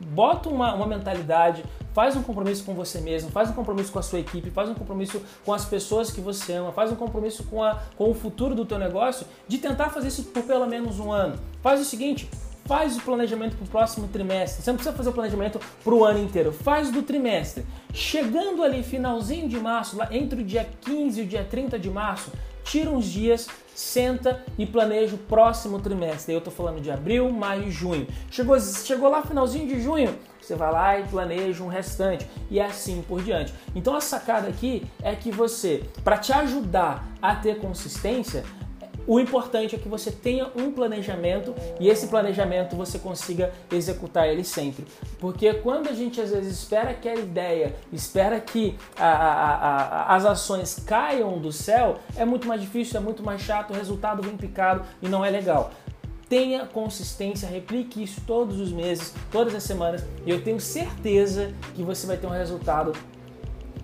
bota 0.00 0.48
uma, 0.48 0.74
uma 0.74 0.86
mentalidade, 0.86 1.64
faz 1.92 2.16
um 2.16 2.22
compromisso 2.22 2.64
com 2.64 2.74
você 2.74 3.00
mesmo, 3.00 3.30
faz 3.30 3.50
um 3.50 3.52
compromisso 3.52 3.92
com 3.92 3.98
a 3.98 4.02
sua 4.02 4.18
equipe, 4.18 4.50
faz 4.50 4.68
um 4.68 4.74
compromisso 4.74 5.22
com 5.44 5.52
as 5.54 5.64
pessoas 5.64 6.10
que 6.10 6.20
você 6.20 6.54
ama, 6.54 6.72
faz 6.72 6.90
um 6.90 6.96
compromisso 6.96 7.44
com, 7.44 7.62
a, 7.62 7.80
com 7.96 8.10
o 8.10 8.14
futuro 8.14 8.54
do 8.54 8.66
teu 8.66 8.78
negócio 8.78 9.26
de 9.46 9.58
tentar 9.58 9.90
fazer 9.90 10.08
isso 10.08 10.24
por 10.24 10.42
pelo 10.42 10.66
menos 10.66 10.98
um 10.98 11.12
ano. 11.12 11.38
Faz 11.62 11.80
o 11.80 11.84
seguinte, 11.84 12.28
faz 12.66 12.96
o 12.96 13.00
planejamento 13.00 13.56
para 13.56 13.64
o 13.64 13.68
próximo 13.68 14.08
trimestre. 14.08 14.62
Você 14.62 14.70
não 14.70 14.76
precisa 14.76 14.96
fazer 14.96 15.10
o 15.10 15.12
planejamento 15.12 15.60
para 15.82 15.94
o 15.94 16.04
ano 16.04 16.18
inteiro, 16.18 16.52
faz 16.52 16.90
do 16.90 17.02
trimestre. 17.02 17.64
Chegando 17.92 18.62
ali 18.62 18.82
finalzinho 18.82 19.48
de 19.48 19.58
março, 19.58 19.96
lá 19.96 20.08
entre 20.10 20.42
o 20.42 20.44
dia 20.44 20.68
15 20.82 21.20
e 21.20 21.24
o 21.24 21.26
dia 21.26 21.44
30 21.44 21.78
de 21.78 21.90
março, 21.90 22.32
tira 22.64 22.90
uns 22.90 23.06
dias, 23.06 23.48
senta 23.74 24.44
e 24.58 24.66
planeja 24.66 25.14
o 25.14 25.18
próximo 25.18 25.80
trimestre. 25.80 26.34
Eu 26.34 26.38
estou 26.38 26.52
falando 26.52 26.80
de 26.80 26.90
abril, 26.90 27.30
maio 27.30 27.68
e 27.68 27.70
junho. 27.70 28.06
Chegou, 28.30 28.58
chegou 28.58 29.08
lá 29.08 29.22
finalzinho 29.22 29.68
de 29.68 29.80
junho, 29.80 30.16
você 30.40 30.54
vai 30.54 30.72
lá 30.72 30.98
e 30.98 31.04
planeja 31.04 31.62
um 31.62 31.68
restante 31.68 32.26
e 32.50 32.60
assim 32.60 33.04
por 33.06 33.22
diante. 33.22 33.54
Então 33.74 33.94
a 33.94 34.00
sacada 34.00 34.48
aqui 34.48 34.84
é 35.02 35.14
que 35.14 35.30
você, 35.30 35.84
para 36.02 36.18
te 36.18 36.32
ajudar 36.32 37.06
a 37.22 37.34
ter 37.36 37.58
consistência, 37.58 38.44
o 39.06 39.20
importante 39.20 39.74
é 39.74 39.78
que 39.78 39.88
você 39.88 40.10
tenha 40.10 40.50
um 40.56 40.72
planejamento 40.72 41.54
e 41.78 41.88
esse 41.88 42.08
planejamento 42.08 42.74
você 42.74 42.98
consiga 42.98 43.52
executar 43.70 44.28
ele 44.28 44.42
sempre. 44.42 44.84
Porque 45.18 45.54
quando 45.54 45.88
a 45.88 45.92
gente 45.92 46.20
às 46.20 46.30
vezes 46.30 46.58
espera 46.58 46.92
que 46.94 47.08
a 47.08 47.14
ideia, 47.14 47.76
espera 47.92 48.40
que 48.40 48.76
a, 48.96 49.08
a, 49.08 49.54
a, 49.54 50.16
as 50.16 50.24
ações 50.24 50.82
caiam 50.84 51.38
do 51.38 51.52
céu, 51.52 51.98
é 52.16 52.24
muito 52.24 52.48
mais 52.48 52.60
difícil, 52.60 52.98
é 52.98 53.02
muito 53.02 53.22
mais 53.22 53.40
chato, 53.42 53.70
o 53.70 53.74
resultado 53.74 54.22
vem 54.22 54.36
picado 54.36 54.84
e 55.00 55.08
não 55.08 55.24
é 55.24 55.30
legal. 55.30 55.70
Tenha 56.28 56.66
consistência, 56.66 57.48
replique 57.48 58.02
isso 58.02 58.20
todos 58.26 58.58
os 58.58 58.72
meses, 58.72 59.14
todas 59.30 59.54
as 59.54 59.62
semanas, 59.62 60.04
e 60.26 60.30
eu 60.30 60.42
tenho 60.42 60.58
certeza 60.58 61.52
que 61.74 61.84
você 61.84 62.04
vai 62.04 62.16
ter 62.16 62.26
um 62.26 62.30
resultado 62.30 62.92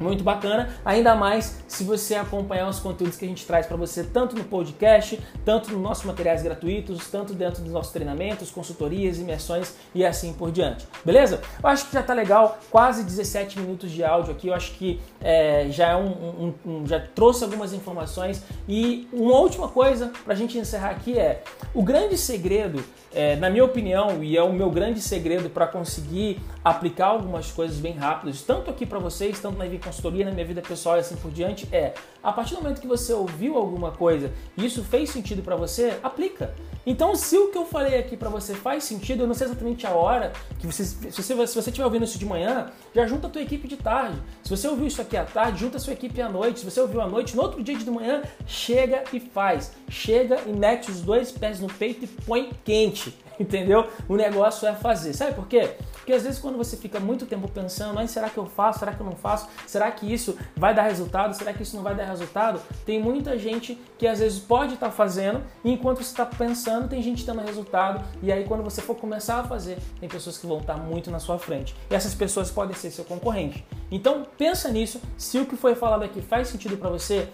muito 0.00 0.24
bacana, 0.24 0.70
ainda 0.84 1.14
mais 1.14 1.62
se 1.68 1.84
você 1.84 2.14
acompanhar 2.14 2.68
os 2.68 2.78
conteúdos 2.78 3.16
que 3.16 3.24
a 3.24 3.28
gente 3.28 3.46
traz 3.46 3.66
para 3.66 3.76
você, 3.76 4.02
tanto 4.04 4.36
no 4.36 4.44
podcast, 4.44 5.20
tanto 5.44 5.70
nos 5.72 5.80
nossos 5.80 6.04
materiais 6.04 6.42
gratuitos, 6.42 7.08
tanto 7.08 7.34
dentro 7.34 7.62
dos 7.62 7.72
nossos 7.72 7.92
treinamentos, 7.92 8.50
consultorias, 8.50 9.18
imersões 9.18 9.74
e 9.94 10.04
assim 10.04 10.32
por 10.32 10.50
diante. 10.50 10.86
Beleza? 11.04 11.40
Eu 11.62 11.68
acho 11.68 11.86
que 11.86 11.92
já 11.92 12.02
tá 12.02 12.14
legal, 12.14 12.58
quase 12.70 13.04
17 13.04 13.60
minutos 13.60 13.90
de 13.90 14.04
áudio 14.04 14.32
aqui, 14.32 14.48
eu 14.48 14.54
acho 14.54 14.72
que 14.72 15.00
é, 15.20 15.68
já 15.70 15.90
é 15.90 15.96
um, 15.96 16.06
um, 16.06 16.54
um, 16.66 16.86
já 16.86 17.00
trouxe 17.00 17.44
algumas 17.44 17.72
informações 17.72 18.42
e 18.68 19.08
uma 19.12 19.38
última 19.38 19.68
coisa 19.68 20.12
para 20.24 20.34
a 20.34 20.36
gente 20.36 20.58
encerrar 20.58 20.90
aqui 20.90 21.18
é 21.18 21.42
o 21.74 21.82
grande 21.82 22.16
segredo, 22.18 22.84
é, 23.14 23.36
na 23.36 23.50
minha 23.50 23.64
opinião, 23.64 24.22
e 24.22 24.36
é 24.36 24.42
o 24.42 24.52
meu 24.52 24.70
grande 24.70 25.00
segredo 25.00 25.50
para 25.50 25.66
conseguir 25.66 26.40
aplicar 26.64 27.06
algumas 27.06 27.50
coisas 27.50 27.78
bem 27.78 27.94
rápidas, 27.94 28.42
tanto 28.42 28.70
aqui 28.70 28.86
para 28.86 28.98
vocês, 28.98 29.40
tanto 29.40 29.58
na 29.58 29.66
consultoria, 29.92 30.24
na 30.24 30.30
minha 30.32 30.44
vida 30.44 30.62
pessoal 30.62 30.96
e 30.96 31.00
assim 31.00 31.16
por 31.16 31.30
diante, 31.30 31.68
é 31.70 31.92
a 32.22 32.32
partir 32.32 32.54
do 32.54 32.62
momento 32.62 32.80
que 32.80 32.86
você 32.86 33.12
ouviu 33.12 33.58
alguma 33.58 33.92
coisa 33.92 34.32
e 34.56 34.64
isso 34.64 34.82
fez 34.82 35.10
sentido 35.10 35.42
para 35.42 35.54
você, 35.54 35.98
aplica. 36.02 36.54
Então, 36.84 37.14
se 37.14 37.36
o 37.36 37.48
que 37.48 37.58
eu 37.58 37.64
falei 37.64 37.96
aqui 37.98 38.16
para 38.16 38.28
você 38.28 38.54
faz 38.54 38.84
sentido, 38.84 39.22
eu 39.22 39.26
não 39.26 39.34
sei 39.34 39.46
exatamente 39.46 39.86
a 39.86 39.90
hora 39.90 40.32
que 40.58 40.66
você, 40.66 40.84
se 40.84 41.10
você, 41.10 41.46
se 41.46 41.54
você 41.54 41.70
estiver 41.70 41.84
ouvindo 41.84 42.04
isso 42.04 42.18
de 42.18 42.26
manhã, 42.26 42.72
já 42.94 43.06
junta 43.06 43.28
a 43.28 43.30
tua 43.30 43.42
equipe 43.42 43.68
de 43.68 43.76
tarde. 43.76 44.18
Se 44.42 44.50
você 44.50 44.66
ouviu 44.66 44.86
isso 44.86 45.00
aqui 45.00 45.16
à 45.16 45.24
tarde, 45.24 45.60
junta 45.60 45.76
a 45.76 45.80
sua 45.80 45.92
equipe 45.92 46.20
à 46.20 46.28
noite. 46.28 46.60
Se 46.60 46.64
você 46.64 46.80
ouviu 46.80 47.00
à 47.00 47.06
noite, 47.06 47.36
no 47.36 47.42
outro 47.42 47.62
dia 47.62 47.76
de 47.76 47.90
manhã, 47.90 48.22
chega 48.46 49.04
e 49.12 49.20
faz. 49.20 49.72
Chega 49.88 50.40
e 50.46 50.52
mete 50.52 50.90
os 50.90 51.00
dois 51.00 51.30
pés 51.30 51.60
no 51.60 51.68
peito 51.68 52.04
e 52.04 52.08
põe 52.08 52.50
quente. 52.64 53.14
Entendeu? 53.42 53.88
O 54.08 54.14
negócio 54.14 54.68
é 54.68 54.74
fazer. 54.74 55.12
Sabe 55.12 55.34
por 55.34 55.48
quê? 55.48 55.74
Porque 55.94 56.12
às 56.12 56.22
vezes 56.22 56.38
quando 56.38 56.56
você 56.56 56.76
fica 56.76 57.00
muito 57.00 57.26
tempo 57.26 57.48
pensando, 57.48 57.94
mas 57.94 58.10
será 58.10 58.30
que 58.30 58.38
eu 58.38 58.46
faço? 58.46 58.78
Será 58.78 58.92
que 58.92 59.00
eu 59.00 59.06
não 59.06 59.16
faço? 59.16 59.48
Será 59.66 59.90
que 59.90 60.10
isso 60.12 60.36
vai 60.56 60.74
dar 60.74 60.82
resultado? 60.82 61.34
Será 61.34 61.52
que 61.52 61.62
isso 61.62 61.76
não 61.76 61.82
vai 61.82 61.94
dar 61.94 62.04
resultado? 62.04 62.60
Tem 62.86 63.00
muita 63.00 63.36
gente 63.36 63.78
que 63.98 64.06
às 64.06 64.20
vezes 64.20 64.38
pode 64.38 64.74
estar 64.74 64.86
tá 64.86 64.92
fazendo 64.92 65.42
e 65.64 65.72
enquanto 65.72 65.98
você 65.98 66.10
está 66.10 66.26
pensando, 66.26 66.88
tem 66.88 67.02
gente 67.02 67.24
tendo 67.26 67.40
resultado 67.40 68.04
e 68.22 68.32
aí 68.32 68.44
quando 68.44 68.62
você 68.62 68.80
for 68.80 68.94
começar 68.94 69.40
a 69.40 69.44
fazer, 69.44 69.78
tem 69.98 70.08
pessoas 70.08 70.38
que 70.38 70.46
vão 70.46 70.58
estar 70.58 70.74
tá 70.74 70.80
muito 70.80 71.10
na 71.10 71.18
sua 71.18 71.38
frente. 71.38 71.74
E 71.90 71.94
essas 71.94 72.14
pessoas 72.14 72.50
podem 72.50 72.76
ser 72.76 72.90
seu 72.90 73.04
concorrente. 73.04 73.64
Então 73.90 74.26
pensa 74.38 74.68
nisso, 74.70 75.00
se 75.16 75.38
o 75.38 75.46
que 75.46 75.56
foi 75.56 75.74
falado 75.74 76.04
aqui 76.04 76.20
faz 76.20 76.48
sentido 76.48 76.76
para 76.76 76.90
você, 76.90 77.28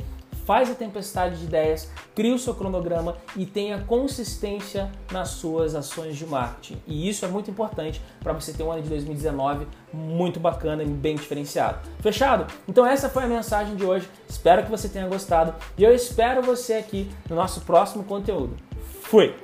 faz 0.48 0.70
a 0.70 0.74
tempestade 0.74 1.36
de 1.36 1.44
ideias, 1.44 1.90
cria 2.14 2.34
o 2.34 2.38
seu 2.38 2.54
cronograma 2.54 3.18
e 3.36 3.44
tenha 3.44 3.82
consistência 3.82 4.90
nas 5.12 5.28
suas 5.28 5.74
ações 5.74 6.16
de 6.16 6.24
marketing. 6.24 6.80
E 6.86 7.06
isso 7.06 7.26
é 7.26 7.28
muito 7.28 7.50
importante 7.50 8.00
para 8.20 8.32
você 8.32 8.54
ter 8.54 8.62
um 8.62 8.72
ano 8.72 8.80
de 8.80 8.88
2019 8.88 9.66
muito 9.92 10.40
bacana 10.40 10.82
e 10.82 10.86
bem 10.86 11.16
diferenciado. 11.16 11.86
Fechado? 12.00 12.50
Então 12.66 12.86
essa 12.86 13.10
foi 13.10 13.24
a 13.24 13.26
mensagem 13.26 13.76
de 13.76 13.84
hoje. 13.84 14.08
Espero 14.26 14.64
que 14.64 14.70
você 14.70 14.88
tenha 14.88 15.06
gostado 15.06 15.54
e 15.76 15.84
eu 15.84 15.94
espero 15.94 16.40
você 16.40 16.76
aqui 16.76 17.10
no 17.28 17.36
nosso 17.36 17.60
próximo 17.60 18.02
conteúdo. 18.02 18.56
Fui! 19.02 19.34